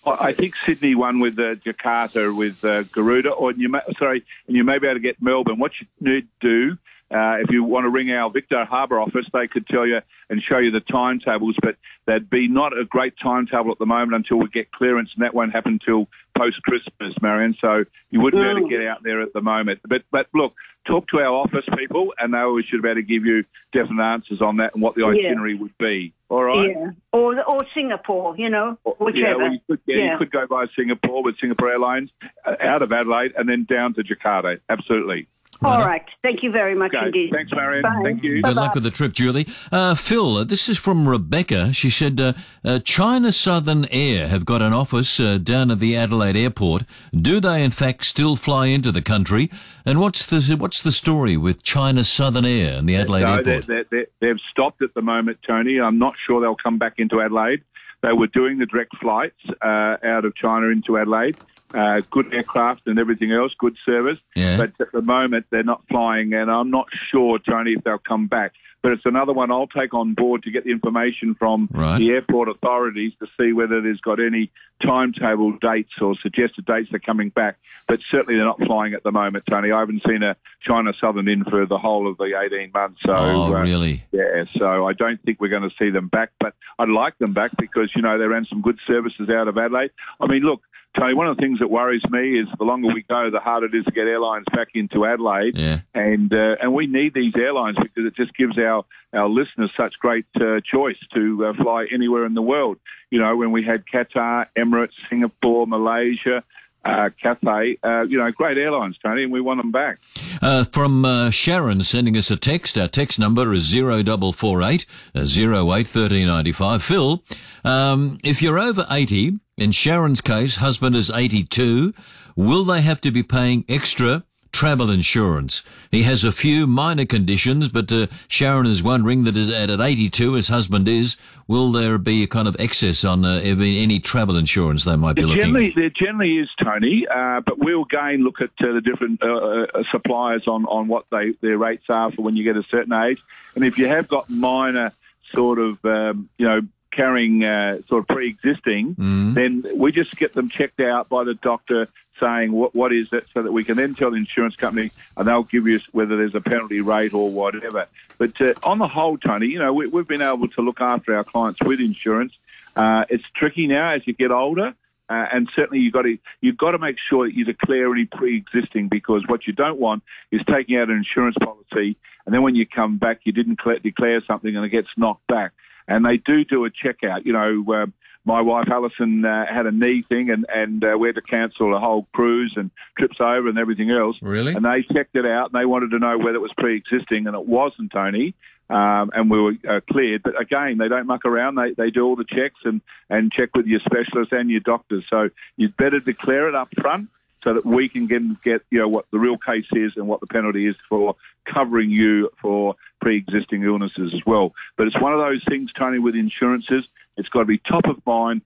I 0.07 0.33
think 0.33 0.55
Sydney 0.65 0.95
won 0.95 1.19
with 1.19 1.37
uh, 1.39 1.57
Jakarta 1.57 2.35
with 2.37 2.65
uh, 2.65 2.85
Garuda, 2.85 3.31
or 3.31 3.51
you 3.53 3.69
may, 3.69 3.81
sorry, 3.99 4.25
and 4.47 4.57
you 4.57 4.63
may 4.63 4.79
be 4.79 4.87
able 4.87 4.95
to 4.95 5.01
get 5.01 5.21
Melbourne. 5.21 5.59
What 5.59 5.73
you 5.81 5.87
need 6.01 6.29
to 6.41 6.49
do, 6.49 6.79
uh, 7.11 7.39
if 7.41 7.51
you 7.51 7.63
want 7.63 7.85
to 7.85 7.91
ring 7.91 8.11
our 8.11 8.31
Victor 8.31 8.65
Harbour 8.65 8.99
office, 9.01 9.27
they 9.33 9.47
could 9.47 9.67
tell 9.67 9.87
you 9.87 10.01
and 10.29 10.43
show 10.43 10.59
you 10.59 10.71
the 10.73 10.81
timetables, 10.81 11.55
but 11.63 11.77
there'd 12.07 12.29
be 12.29 12.49
not 12.49 12.77
a 12.77 12.85
great 12.85 13.15
timetable 13.23 13.71
at 13.71 13.79
the 13.79 13.87
moment 13.87 14.15
until 14.15 14.39
we 14.39 14.49
get 14.49 14.73
clearance, 14.73 15.11
and 15.15 15.25
that 15.25 15.33
won't 15.35 15.53
happen 15.53 15.75
until 15.75 16.09
post 16.37 16.61
Christmas, 16.63 17.15
Marion. 17.23 17.55
So 17.61 17.85
you 18.11 18.21
wouldn't 18.21 18.43
be 18.43 18.49
able 18.49 18.61
to 18.61 18.67
Mm. 18.67 18.71
get 18.81 18.87
out 18.89 19.03
there 19.03 19.21
at 19.21 19.33
the 19.33 19.41
moment. 19.41 19.81
But 19.87 20.03
but 20.11 20.27
look, 20.35 20.55
talk 20.85 21.07
to 21.09 21.21
our 21.21 21.33
office 21.33 21.65
people, 21.77 22.13
and 22.19 22.35
they 22.35 22.39
always 22.39 22.65
should 22.67 22.83
be 22.83 22.89
able 22.89 23.01
to 23.01 23.07
give 23.07 23.25
you 23.25 23.45
definite 23.73 24.03
answers 24.03 24.43
on 24.43 24.57
that 24.57 24.75
and 24.75 24.83
what 24.83 24.97
the 24.97 25.03
Yeah. 25.03 25.29
itinerary 25.29 25.55
would 25.55 25.77
be. 25.79 26.13
All 26.29 26.43
right. 26.43 26.71
Yeah, 26.71 26.91
or 27.13 27.41
or 27.49 27.65
Singapore, 27.73 28.35
you 28.37 28.51
know, 28.51 28.79
Yeah, 28.85 28.93
whichever. 28.99 29.39
well, 29.45 29.53
you 29.53 29.61
could, 29.69 29.81
yeah, 29.87 29.97
Yeah. 29.97 30.13
you 30.13 30.19
could 30.19 30.33
go 30.33 30.47
by 30.49 30.67
Singapore 30.75 31.23
with 31.23 31.39
Singapore 31.39 31.71
Airlines 31.71 32.11
uh, 32.45 32.57
out 32.61 32.83
of 32.83 32.93
Adelaide 32.93 33.33
and 33.39 33.49
then 33.49 33.63
down 33.65 33.95
to 33.95 34.03
Jakarta. 34.03 34.59
Absolutely. 34.69 35.29
All 35.63 35.83
right. 35.83 36.05
Thank 36.23 36.43
you 36.43 36.51
very 36.51 36.75
much 36.75 36.95
Okay. 36.95 37.07
indeed. 37.07 37.31
Thanks, 37.33 37.51
Marion. 37.53 37.83
Bye. 37.83 38.01
Thank 38.05 38.23
you. 38.23 38.43
Good 38.43 38.55
luck 38.57 38.75
with 38.75 38.83
the 38.83 38.91
trip, 38.91 39.13
Julie. 39.13 39.47
Uh, 39.73 39.95
Phil, 39.95 40.37
uh, 40.39 40.45
this 40.45 40.69
is 40.69 40.77
from 40.79 41.09
Rebecca. 41.09 41.73
She 41.73 41.89
said, 41.91 42.21
uh, 42.21 42.33
uh, 42.65 42.79
China 42.81 43.33
Southern 43.33 43.87
Air 43.87 44.29
have 44.29 44.45
got 44.45 44.61
an 44.63 44.73
office 44.73 45.19
uh, 45.19 45.39
down 45.39 45.71
at 45.71 45.79
the 45.79 45.97
Adelaide 45.97 46.37
airport. 46.37 46.85
Do 47.19 47.41
they, 47.41 47.65
in 47.65 47.71
fact, 47.71 48.05
still 48.05 48.37
fly 48.37 48.67
into 48.67 48.93
the 48.93 49.03
country? 49.03 49.51
And 49.85 50.01
what's 50.01 50.27
the 50.27 50.57
what's 50.57 50.83
the 50.83 50.93
story 50.93 51.37
with 51.37 51.63
China 51.63 52.05
Southern 52.05 52.45
Air 52.45 52.75
and 52.79 52.89
the 52.89 52.97
Adelaide 52.97 53.23
No, 53.23 53.43
they're, 53.43 53.55
airport? 53.55 53.67
they're, 53.67 53.85
they're, 53.91 54.07
they've 54.21 54.41
stopped 54.51 54.83
at 54.83 54.93
the 54.95 55.03
moment, 55.03 55.39
Tony. 55.47 55.81
I'm 55.81 55.99
not 55.99 56.15
sure 56.27 56.41
they'll 56.41 56.57
come 56.57 56.79
back 56.79 56.95
into 56.99 57.21
Adelaide. 57.21 57.63
They 58.03 58.13
were 58.13 58.27
doing 58.27 58.59
the 58.59 58.67
direct 58.67 58.97
flights 58.99 59.41
uh, 59.63 59.97
out 60.05 60.25
of 60.25 60.35
China 60.37 60.67
into 60.67 60.99
Adelaide. 60.99 61.37
Uh, 61.75 62.01
good 62.11 62.33
aircraft 62.33 62.87
and 62.87 62.99
everything 62.99 63.33
else, 63.33 63.53
good 63.59 63.77
service. 63.85 64.19
Yeah. 64.35 64.57
But 64.57 64.73
at 64.81 64.93
the 64.93 65.03
moment, 65.03 65.47
they're 65.51 65.65
not 65.65 65.83
flying, 65.89 66.33
and 66.33 66.51
I'm 66.51 66.71
not 66.71 66.87
sure, 67.11 67.39
Tony, 67.39 67.73
if 67.73 67.83
they'll 67.85 67.99
come 67.99 68.29
back. 68.29 68.53
But 68.83 68.93
it's 68.93 69.07
another 69.07 69.33
one 69.33 69.51
I'll 69.51 69.67
take 69.67 69.95
on 69.95 70.15
board 70.15 70.45
to 70.45 70.53
get 70.53 70.63
the 70.63 70.71
information 70.71 71.35
from 71.35 71.69
Right. 71.73 71.99
the 71.99 72.11
airport 72.11 72.49
authorities 72.49 73.15
to 73.19 73.27
see 73.39 73.53
whether 73.53 73.81
there's 73.81 74.01
got 74.01 74.21
any 74.21 74.53
timetable 74.81 75.53
dates 75.59 75.95
or 76.01 76.15
suggested 76.23 76.67
dates 76.67 76.91
they're 76.91 77.01
coming 77.01 77.31
back. 77.31 77.57
But 77.89 78.01
certainly 78.09 78.37
they're 78.37 78.45
not 78.45 78.63
flying 78.63 78.95
at 78.95 79.03
the 79.03 79.11
moment, 79.11 79.45
Tony. 79.47 79.73
I 79.73 79.81
haven't 79.81 80.03
seen 80.07 80.23
a 80.23 80.37
China 80.61 80.93
Southern 81.01 81.27
in 81.27 81.43
for 81.45 81.67
the 81.67 81.79
whole 81.79 82.07
of 82.09 82.17
the 82.17 82.39
18 82.41 82.71
months. 82.73 83.01
So, 83.05 83.13
oh, 83.13 83.55
uh, 83.55 83.61
really? 83.63 84.05
yeah, 84.13 84.45
so 84.57 84.87
I 84.87 84.93
don't 84.93 85.21
think 85.23 85.41
we're 85.41 85.49
going 85.49 85.69
to 85.69 85.75
see 85.77 85.91
them 85.91 86.07
back, 86.07 86.31
but 86.39 86.55
I'd 86.79 86.89
like 86.89 87.19
them 87.19 87.33
back 87.33 87.53
because, 87.59 87.91
you 87.97 88.03
know, 88.03 88.19
they 88.19 88.27
ran 88.27 88.45
some 88.45 88.61
good 88.63 88.79
services 88.87 89.29
out 89.31 89.49
of 89.49 89.59
Adelaide. 89.59 89.91
I 90.21 90.27
mean, 90.29 90.43
look, 90.43 90.63
Tony, 90.97 91.15
one 91.15 91.27
of 91.27 91.37
the 91.37 91.43
things 91.43 91.59
that 91.59 91.69
worries 91.69 92.03
me 92.11 92.39
is 92.39 92.49
the 92.59 92.65
longer 92.65 92.89
we 92.89 93.03
go, 93.03 93.31
the 93.31 93.41
harder 93.41 93.67
it 93.67 93.75
is 93.75 93.85
to 93.85 93.91
get 93.91 94.07
airlines 94.07 94.47
back 94.53 94.69
into 94.75 95.05
Adelaide. 95.05 95.57
Yeah. 95.57 95.81
And 95.95 96.33
uh, 96.33 96.57
and 96.61 96.73
we 96.73 96.87
need 96.87 97.15
these 97.15 97.35
airlines 97.37 97.77
because 97.77 98.07
it 98.07 98.15
just 98.15 98.35
gives 98.35 98.59
our, 98.59 98.85
our 99.13 99.29
listeners 99.29 99.71
such 99.77 99.99
great 99.99 100.27
uh, 100.41 100.61
choice 100.61 100.99
to 101.15 101.47
uh, 101.47 101.55
fly 101.55 101.87
anywhere 101.93 102.25
in 102.25 102.35
the 102.35 102.43
world. 102.43 102.79
You 103.11 103.21
know, 103.21 103.37
when 103.37 103.53
we 103.53 103.63
had 103.63 103.85
Qatar, 103.87 104.49
Emirates, 104.57 104.95
Singapore, 105.09 105.67
Malaysia, 105.67 106.43
uh, 106.87 107.11
Cathay, 107.21 107.79
uh, 107.83 108.03
you 108.09 108.19
know, 108.19 108.31
great 108.31 108.59
airlines, 108.59 108.97
Tony, 108.99 109.25
and 109.25 109.33
we 109.33 109.41
want 109.41 109.59
them 109.61 109.73
back. 109.73 109.99
Uh, 110.41 110.65
from 110.65 111.05
uh, 111.05 111.31
Sharon 111.31 111.83
sending 111.83 112.17
us 112.17 112.31
a 112.31 112.37
text. 112.37 112.79
Our 112.79 112.89
text 112.89 113.19
number 113.19 113.53
is 113.53 113.73
0448 113.73 114.87
uh, 115.15 115.21
08 115.21 115.27
1395. 115.67 116.83
Phil, 116.83 117.23
um, 117.65 118.19
if 118.23 118.41
you're 118.41 118.59
over 118.59 118.87
80, 118.91 119.39
in 119.57 119.73
Sharon's 119.73 120.21
case, 120.21 120.57
husband 120.57 120.95
is 120.95 121.11
82, 121.11 121.95
will 122.35 122.65
they 122.65 122.83
have 122.83 123.01
to 123.03 123.11
be 123.11 123.23
paying 123.23 123.65
extra 123.69 124.25
travel 124.57 124.91
insurance. 124.91 125.63
He 125.91 126.05
has 126.05 126.25
a 126.25 126.33
few 126.33 126.67
minor 126.67 127.05
conditions, 127.05 127.69
but 127.69 127.93
uh, 127.93 128.07
Sharon 128.27 128.65
is 128.65 128.83
wondering 128.83 129.25
that 129.25 129.37
is, 129.37 129.51
at 129.51 129.69
82, 129.69 130.33
his 130.33 130.49
husband 130.49 130.89
is, 130.89 131.19
will 131.47 131.73
there 131.73 131.99
be 131.99 132.23
a 132.23 132.27
kind 132.27 132.49
of 132.49 132.57
excess 132.59 133.05
on 133.05 133.27
uh, 133.27 133.41
any 133.45 134.01
travel 134.01 134.35
insurance 134.35 134.85
they 134.85 134.97
might 134.97 135.15
be 135.15 135.23
there 135.23 135.29
looking 135.29 135.43
generally, 135.43 135.69
at? 135.69 135.75
There 135.75 135.91
generally 135.91 136.39
is, 136.39 136.49
Tony, 136.63 137.07
uh, 137.07 137.43
but 137.43 137.59
we'll 137.59 137.83
again 137.83 138.25
look 138.25 138.41
at 138.41 138.51
uh, 138.61 138.73
the 138.73 138.81
different 138.81 139.23
uh, 139.23 139.27
uh, 139.27 139.83
suppliers 139.91 140.47
on, 140.47 140.65
on 140.65 140.89
what 140.89 141.05
they, 141.11 141.35
their 141.43 141.59
rates 141.59 141.85
are 141.91 142.11
for 142.11 142.23
when 142.23 142.35
you 142.35 142.43
get 142.43 142.57
a 142.57 142.65
certain 142.71 142.95
age. 142.95 143.19
And 143.55 143.63
if 143.63 143.77
you 143.77 143.89
have 143.89 144.09
got 144.09 144.31
minor 144.31 144.93
sort 145.35 145.59
of, 145.59 145.85
um, 145.85 146.31
you 146.39 146.47
know, 146.47 146.63
carrying 146.97 147.45
uh, 147.45 147.79
sort 147.89 148.01
of 148.03 148.09
pre-existing, 148.09 148.95
Mm. 148.97 149.35
then 149.35 149.65
we 149.77 149.93
just 149.93 150.17
get 150.17 150.33
them 150.35 150.49
checked 150.49 150.81
out 150.81 151.09
by 151.09 151.25
the 151.25 151.35
doctor 151.35 151.89
saying 152.19 152.51
what 152.51 152.75
what 152.75 152.93
is 152.95 153.09
it 153.13 153.27
so 153.35 153.43
that 153.43 153.53
we 153.53 153.63
can 153.63 153.77
then 153.77 153.95
tell 153.95 154.11
the 154.11 154.17
insurance 154.17 154.57
company 154.57 154.91
and 155.17 155.29
they'll 155.29 155.43
give 155.43 155.67
you 155.67 155.79
whether 155.93 156.17
there's 156.17 156.35
a 156.35 156.41
penalty 156.41 156.81
rate 156.81 157.13
or 157.13 157.31
whatever. 157.31 157.87
But 158.17 158.41
uh, 158.41 158.55
on 158.63 158.79
the 158.79 158.89
whole, 158.89 159.19
Tony, 159.19 159.49
you 159.49 159.59
know, 159.59 159.73
we, 159.75 159.87
we've 159.87 160.09
been 160.09 160.23
able 160.23 160.49
to 160.49 160.63
look 160.63 160.81
after 160.81 161.15
our 161.15 161.25
clients 161.25 161.61
with 161.63 161.79
insurance. 161.81 162.33
Uh, 162.75 163.05
it's 163.11 163.25
tricky 163.35 163.67
now 163.67 163.91
as 163.91 164.03
you 164.07 164.15
get 164.15 164.31
older. 164.31 164.75
Uh, 165.09 165.25
and 165.33 165.49
certainly 165.55 165.79
you've 165.85 165.93
got 165.93 166.03
to 166.03 166.19
you've 166.41 166.57
got 166.57 166.73
to 166.73 166.79
make 166.79 166.97
sure 167.09 167.27
that 167.29 167.35
you 167.37 167.45
declare 167.45 167.93
any 167.93 168.07
pre-existing 168.07 168.89
because 168.89 169.23
what 169.29 169.47
you 169.47 169.53
don't 169.53 169.79
want 169.79 170.03
is 170.33 170.41
taking 170.51 170.77
out 170.77 170.89
an 170.91 170.97
insurance 170.97 171.37
policy 171.41 171.97
and 172.25 172.35
then 172.35 172.43
when 172.43 172.57
you 172.57 172.67
come 172.67 172.97
back 172.99 173.21
you 173.23 173.31
didn't 173.31 173.61
cl- 173.63 173.79
declare 173.79 174.21
something 174.27 174.57
and 174.57 174.65
it 174.65 174.71
gets 174.71 174.89
knocked 174.97 175.25
back. 175.29 175.53
And 175.89 176.05
they 176.05 176.17
do 176.17 176.45
do 176.45 176.65
a 176.65 176.71
checkout. 176.71 177.25
You 177.25 177.33
know, 177.33 177.65
uh, 177.73 177.87
my 178.25 178.41
wife 178.41 178.69
Alison 178.71 179.25
uh, 179.25 179.47
had 179.47 179.67
a 179.67 179.71
knee 179.71 180.03
thing 180.03 180.31
and 180.31 180.45
and 180.53 180.85
uh, 180.85 180.97
we 180.99 181.09
had 181.09 181.15
to 181.15 181.23
cancel 181.23 181.75
a 181.75 181.79
whole 181.79 182.07
cruise 182.13 182.55
and 182.57 182.71
trips 182.99 183.19
over 183.21 183.49
and 183.49 183.59
everything 183.59 183.91
else. 183.91 184.17
Really? 184.21 184.53
And 184.53 184.65
they 184.65 184.83
checked 184.83 185.15
it 185.15 185.25
out 185.25 185.53
and 185.53 185.61
they 185.61 185.65
wanted 185.65 185.93
to 185.93 185.99
know 185.99 186.19
whether 186.19 186.35
it 186.35 186.41
was 186.41 186.53
pre-existing 186.59 187.27
and 187.27 187.37
it 187.37 187.47
wasn't, 187.47 187.93
Tony. 187.93 188.35
Um, 188.69 189.13
and 189.15 189.31
we 189.31 189.41
were 189.41 189.55
uh, 189.69 189.81
cleared. 189.89 190.25
But 190.25 190.41
again, 190.41 190.79
they 190.79 190.89
don't 190.89 191.07
muck 191.07 191.25
around. 191.25 191.55
They 191.55 191.73
they 191.73 191.91
do 191.91 192.05
all 192.05 192.17
the 192.17 192.25
checks 192.25 192.59
and 192.65 192.81
and 193.09 193.31
check 193.31 193.51
with 193.55 193.67
your 193.67 193.81
specialists 193.81 194.33
and 194.33 194.51
your 194.51 194.61
doctors. 194.61 195.05
So 195.09 195.31
you'd 195.57 195.77
better 195.77 196.01
declare 196.01 196.49
it 196.49 196.57
up 196.57 196.69
front 196.81 197.09
so 197.45 197.55
that 197.55 197.65
we 197.65 197.89
can 197.89 198.09
get 198.09 198.43
get 198.43 198.63
you 198.71 198.81
know 198.81 198.89
what 198.89 199.07
the 199.13 199.21
real 199.21 199.39
case 199.39 199.69
is 199.73 199.93
and 199.95 200.09
what 200.09 200.19
the 200.19 200.27
penalty 200.27 200.67
is 200.67 200.75
for 200.89 201.15
covering 201.45 201.91
you 201.91 202.29
for 202.43 202.75
pre-existing 203.07 203.63
illnesses 203.63 204.13
as 204.13 204.27
well. 204.27 204.53
But 204.77 204.89
it's 204.89 205.01
one 205.01 205.13
of 205.13 205.21
those 205.21 205.45
things, 205.45 205.73
Tony, 205.73 206.01
with 206.01 206.17
insurances. 206.17 206.89
It's 207.17 207.29
got 207.29 207.39
to 207.39 207.45
be 207.45 207.59
top 207.59 207.87
of 207.87 208.05
mind 208.05 208.43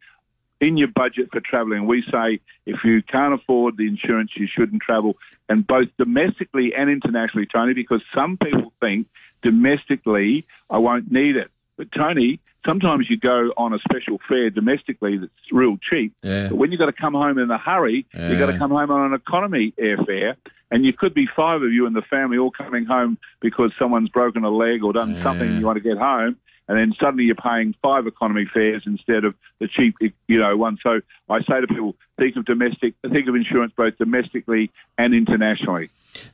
in 0.61 0.77
your 0.77 0.89
budget 0.89 1.31
for 1.33 1.41
travelling. 1.41 1.87
We 1.87 2.03
say 2.03 2.41
if 2.67 2.85
you 2.85 3.01
can't 3.03 3.33
afford 3.33 3.79
the 3.79 3.89
insurance, 3.89 4.33
you 4.37 4.47
shouldn't 4.47 4.83
travel, 4.83 5.17
and 5.49 5.67
both 5.67 5.89
domestically 5.97 6.75
and 6.75 6.91
internationally, 6.91 7.47
Tony, 7.47 7.73
because 7.73 8.03
some 8.15 8.37
people 8.37 8.71
think 8.81 9.07
domestically 9.41 10.45
I 10.69 10.77
won't 10.77 11.11
need 11.11 11.37
it. 11.37 11.51
But 11.79 11.91
Tony, 11.91 12.39
sometimes 12.65 13.07
you 13.09 13.17
go 13.17 13.53
on 13.57 13.73
a 13.73 13.79
special 13.79 14.19
fare 14.29 14.51
domestically 14.51 15.19
that's 15.19 15.33
real 15.53 15.79
cheap. 15.79 16.13
Yeah. 16.23 16.49
But 16.49 16.57
when 16.57 16.73
you've 16.73 16.79
got 16.79 16.87
to 16.87 16.93
come 16.93 17.15
home 17.15 17.39
in 17.39 17.51
a 17.51 17.59
hurry, 17.59 18.07
you've 18.13 18.39
got 18.39 18.47
to 18.47 18.59
come 18.59 18.71
home 18.71 18.91
on 18.91 19.13
an 19.13 19.15
economy 19.15 19.73
airfare. 19.79 20.37
And 20.73 20.85
you 20.85 20.93
could 20.93 21.15
be 21.15 21.27
five 21.35 21.63
of 21.63 21.73
you 21.73 21.87
in 21.87 21.95
the 21.95 22.03
family 22.03 22.39
all 22.39 22.53
coming 22.53 22.85
home 22.85 23.19
because 23.41 23.73
someone's 23.77 24.09
broken 24.09 24.45
a 24.45 24.51
leg 24.51 24.85
or 24.85 24.93
done 24.93 25.21
something 25.23 25.49
and 25.49 25.59
you 25.59 25.67
want 25.67 25.77
to 25.77 25.83
get 25.83 25.99
home. 25.99 26.37
And 26.71 26.79
then 26.79 26.95
suddenly 27.01 27.25
you're 27.25 27.35
paying 27.35 27.75
five 27.83 28.07
economy 28.07 28.47
fares 28.55 28.85
instead 28.87 29.25
of 29.25 29.35
the 29.59 29.67
cheap, 29.67 29.97
you 30.29 30.39
know, 30.39 30.57
one. 30.57 30.79
So 30.81 31.01
I 31.29 31.41
say 31.43 31.61
to 31.61 31.67
people, 31.67 31.97
think 32.17 32.37
of 32.37 32.45
domestic, 32.45 32.95
think 33.11 33.27
of 33.29 33.35
insurance 33.35 33.73
both 33.77 33.99
domestically 33.99 34.71
and 34.97 35.13
internationally. 35.13 35.91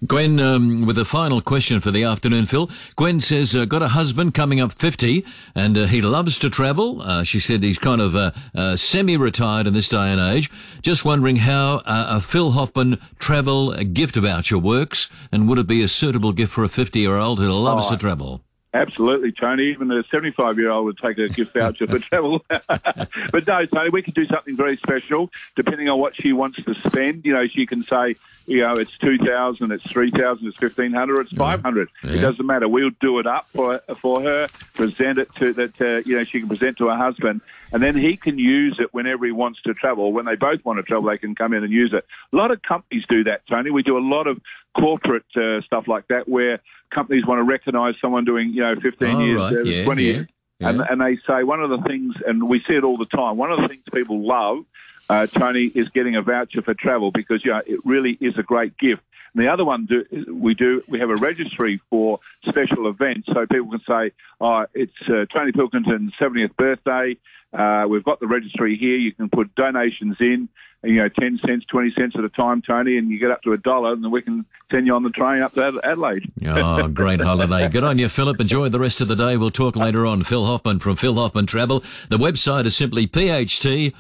Gwen, 0.07 0.39
um, 0.39 0.85
with 0.85 0.99
a 0.99 1.07
final 1.07 1.41
question 1.41 1.81
for 1.81 1.91
the 1.91 2.05
afternoon, 2.05 2.45
Phil. 2.45 2.69
Gwen 2.97 3.19
says, 3.19 3.57
uh, 3.57 3.65
got 3.65 3.81
a 3.83 3.89
husband 3.89 4.35
coming 4.35 4.61
up 4.61 4.73
50 4.73 5.25
and 5.55 5.79
uh, 5.79 5.87
he 5.87 6.03
loves 6.03 6.39
to 6.41 6.51
travel. 6.51 7.01
Uh, 7.01 7.23
she 7.25 7.41
said 7.41 7.63
he's 7.63 7.79
kind 7.79 8.03
of 8.03 8.15
uh, 8.15 8.33
uh, 8.55 8.77
semi-retired 8.77 9.67
in 9.67 9.73
this 9.73 9.89
day 9.89 10.13
and 10.13 10.21
age. 10.21 10.51
Just 10.83 11.03
wondering 11.03 11.37
how 11.37 11.77
uh, 11.87 12.07
a 12.11 12.21
Phil 12.21 12.53
Hoffman 12.53 12.99
travel 13.19 13.73
gift 13.85 14.17
voucher 14.17 14.59
works 14.59 15.09
and 15.33 15.49
would 15.49 15.59
it 15.59 15.67
be 15.67 15.83
a 15.83 15.89
suitable 15.89 16.33
gift 16.33 16.53
for 16.53 16.63
a 16.63 16.69
50-year-old 16.69 17.39
who 17.39 17.51
loves 17.51 17.87
Oh, 17.87 17.91
to 17.93 17.97
travel? 17.97 18.43
Absolutely, 18.77 19.33
Tony. 19.33 19.65
Even 19.71 19.91
a 19.91 20.05
75 20.05 20.59
year 20.59 20.71
old 20.71 20.85
would 20.87 20.99
take 20.99 21.19
a 21.19 21.29
gift 21.29 21.55
voucher 21.55 21.87
for 21.87 21.99
travel. 22.11 22.45
but 22.49 23.47
no, 23.47 23.67
Tony, 23.67 23.91
we 23.91 24.03
could 24.03 24.15
do 24.15 24.27
something 24.27 24.57
very 24.57 24.77
special 24.77 25.31
depending 25.55 25.89
on 25.89 25.99
what 25.99 26.15
she 26.15 26.33
wants 26.33 26.63
to 26.65 26.75
spend. 26.75 27.25
You 27.25 27.33
know, 27.35 27.47
she 27.49 27.67
can 27.67 27.85
say, 27.85 28.17
you 28.47 28.61
know, 28.61 28.75
it's 28.75 28.97
2,000, 28.99 29.73
it's 29.73 29.85
3,000, 29.91 30.47
it's 30.47 30.61
1,500, 30.61 31.21
it's 31.27 31.37
500. 31.37 31.89
It 32.05 32.11
Yeah. 32.11 32.21
doesn't 32.23 32.47
matter. 32.47 32.69
We'll 32.69 32.91
do 33.01 33.19
it 33.19 33.27
up 33.27 33.49
for, 33.49 33.79
for 34.01 34.21
her, 34.23 34.49
present 34.75 35.19
it 35.19 35.35
to 35.37 35.53
that, 35.55 35.81
uh, 35.81 36.03
you 36.07 36.17
know, 36.17 36.25
she 36.25 36.41
can 36.41 36.49
present 36.49 36.77
to 36.79 36.89
her 36.89 36.97
husband, 36.97 37.41
and 37.73 37.83
then 37.83 37.97
he 37.97 38.17
can 38.17 38.39
use 38.39 38.77
it 38.81 38.93
whenever 38.93 39.27
he 39.27 39.33
wants 39.33 39.61
to 39.63 39.75
travel. 39.75 40.13
When 40.13 40.25
they 40.25 40.37
both 40.37 40.65
want 40.65 40.79
to 40.79 40.83
travel, 40.83 41.09
they 41.09 41.19
can 41.19 41.35
come 41.35 41.53
in 41.53 41.65
and 41.65 41.73
use 41.73 41.93
it. 41.93 42.05
A 42.33 42.37
lot 42.37 42.51
of 42.51 42.63
companies 42.63 43.05
do 43.09 43.25
that, 43.25 43.47
Tony. 43.49 43.71
We 43.71 43.83
do 43.83 43.99
a 43.99 44.01
lot 44.01 44.27
of 44.27 44.41
corporate 44.79 45.25
uh, 45.37 45.61
stuff 45.63 45.89
like 45.89 46.09
that 46.09 46.29
where 46.29 46.61
companies 46.91 47.27
want 47.27 47.39
to 47.41 47.43
recognise 47.45 47.95
someone 48.01 48.25
doing, 48.25 48.51
you 48.53 48.61
know, 48.63 48.77
15 48.77 49.09
Oh, 49.09 49.25
years, 49.25 49.39
right. 49.41 49.53
uh, 49.53 49.63
Yeah, 49.63 49.85
20 49.85 50.03
yeah, 50.03 50.13
years. 50.13 50.27
yeah. 50.61 50.69
And, 50.69 50.81
and 50.83 51.01
they 51.01 51.17
say 51.27 51.43
one 51.45 51.61
of 51.61 51.71
the 51.71 51.79
things, 51.89 52.15
and 52.27 52.49
we 52.49 52.61
see 52.61 52.75
it 52.75 52.85
all 52.85 52.97
the 52.97 53.07
time, 53.07 53.37
one 53.37 53.51
of 53.51 53.61
the 53.61 53.69
things 53.69 53.83
people 53.93 54.21
love, 54.27 54.65
uh, 55.09 55.27
Tony, 55.27 55.65
is 55.67 55.89
getting 55.91 56.17
a 56.17 56.23
voucher 56.23 56.63
for 56.63 56.75
travel 56.75 57.11
because, 57.11 57.45
you 57.45 57.51
know, 57.53 57.63
it 57.67 57.81
really 57.85 58.17
is 58.21 58.37
a 58.39 58.43
great 58.43 58.77
gift. 58.79 59.03
And 59.35 59.45
the 59.45 59.53
other 59.53 59.65
one 59.65 59.85
do, 59.87 60.05
we 60.33 60.55
do, 60.55 60.83
we 60.89 60.99
have 61.01 61.11
a 61.11 61.17
registry 61.17 61.81
for 61.91 62.21
special 62.49 62.89
events 62.89 63.27
so 63.33 63.47
people 63.47 63.71
can 63.71 63.83
say, 63.87 64.13
oh, 64.41 64.67
it's 64.75 64.93
uh, 65.09 65.27
Tony 65.33 65.53
Pilkington's 65.53 66.13
70th 66.21 66.57
birthday. 66.57 67.17
Uh, 67.53 67.87
we've 67.89 68.05
got 68.05 68.21
the 68.21 68.27
registry 68.27 68.77
here. 68.79 68.97
You 68.97 69.13
can 69.13 69.31
put 69.31 69.55
donations 69.55 70.17
in, 70.21 70.49
you 70.85 70.97
know, 70.97 71.09
10 71.09 71.41
cents, 71.47 71.65
20 71.71 71.93
cents 71.97 72.15
at 72.19 72.25
a 72.25 72.29
time, 72.29 72.61
Tony, 72.61 72.99
and 72.99 73.11
you 73.11 73.19
get 73.19 73.31
up 73.31 73.41
to 73.43 73.53
a 73.53 73.57
dollar 73.57 73.93
and 73.93 74.05
then 74.05 74.11
we 74.11 74.21
can 74.21 74.45
send 74.71 74.87
you 74.87 74.95
on 74.95 75.03
the 75.05 75.11
train 75.11 75.41
up 75.43 75.53
to 75.55 75.65
Ad- 75.67 75.75
Adelaide. 75.83 76.31
Oh, 76.45 76.87
great 76.89 77.21
holiday. 77.21 77.69
Good 77.71 77.85
on 77.85 77.99
you, 77.99 78.09
Philip. 78.09 78.41
Enjoy 78.41 78.69
the 78.69 78.81
rest 78.81 79.01
of 79.01 79.09
the 79.09 79.17
day. 79.17 79.37
We'll 79.39 79.51
talk 79.51 79.75
later 79.75 80.05
on. 80.07 80.23
Phil 80.23 80.45
Hoffman 80.45 80.81
from 80.81 80.97
Phil 80.97 81.15
Hoffman 81.15 81.47
Travel. 81.47 81.83
The 82.11 82.19
website 82.19 82.67
is 82.67 82.77
simply 82.77 83.07
pht.com.au 83.07 83.95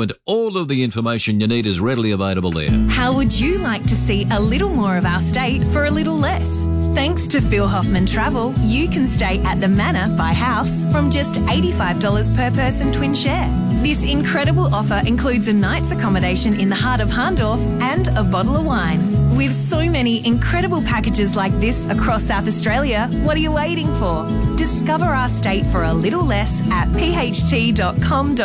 and 0.00 0.12
all 0.26 0.56
of 0.58 0.68
the 0.68 0.84
information 0.84 1.40
you 1.40 1.48
need 1.48 1.66
is 1.66 1.80
readily 1.80 2.12
available 2.12 2.52
there. 2.52 2.70
How 2.90 3.14
would 3.16 3.36
you 3.38 3.58
like 3.58 3.82
to 3.84 3.96
see 3.96 4.26
a 4.30 4.38
little 4.38 4.70
more 4.70 4.96
of 4.96 5.04
our 5.04 5.20
state 5.20 5.64
for 5.64 5.86
a 5.86 5.90
little 5.90 6.16
less? 6.16 6.64
Thanks 6.94 7.28
to 7.28 7.40
Phil 7.40 7.68
Hoffman 7.68 8.06
Travel, 8.06 8.52
you 8.60 8.88
can 8.88 9.06
stay 9.06 9.40
at 9.44 9.60
the 9.60 9.68
Manor 9.68 10.14
by 10.16 10.32
house 10.32 10.84
from 10.92 11.10
just 11.10 11.36
$85 11.36 12.34
per 12.34 12.50
person 12.50 12.92
twin 12.92 13.14
share. 13.14 13.48
This 13.82 14.10
incredible 14.10 14.74
offer 14.74 15.00
includes 15.06 15.48
a 15.48 15.52
night's 15.52 15.92
accommodation 15.92 16.58
in 16.58 16.68
the 16.68 16.74
heart 16.74 17.00
of 17.00 17.08
Hahndorf 17.08 17.60
and 17.80 18.08
a 18.16 18.24
bottle 18.24 18.56
of 18.56 18.66
wine. 18.66 19.36
With 19.36 19.52
so 19.52 19.88
many 19.88 20.26
incredible 20.26 20.82
packages 20.82 21.36
like 21.36 21.52
this 21.60 21.86
across 21.86 22.24
South 22.24 22.48
Australia, 22.48 23.08
what 23.22 23.36
are 23.36 23.40
you 23.40 23.52
waiting 23.52 23.86
for? 23.94 24.26
Discover 24.56 25.04
our 25.04 25.28
state 25.28 25.64
for 25.66 25.84
a 25.84 25.94
little 25.94 26.24
less 26.24 26.60
at 26.70 26.88
pht.com.au. 26.88 28.44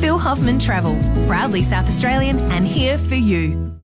Phil 0.00 0.18
Hoffman 0.18 0.58
Travel, 0.58 0.96
proudly 1.26 1.62
South 1.62 1.88
Australian 1.88 2.40
and 2.52 2.66
here 2.66 2.98
for 2.98 3.14
you. 3.14 3.74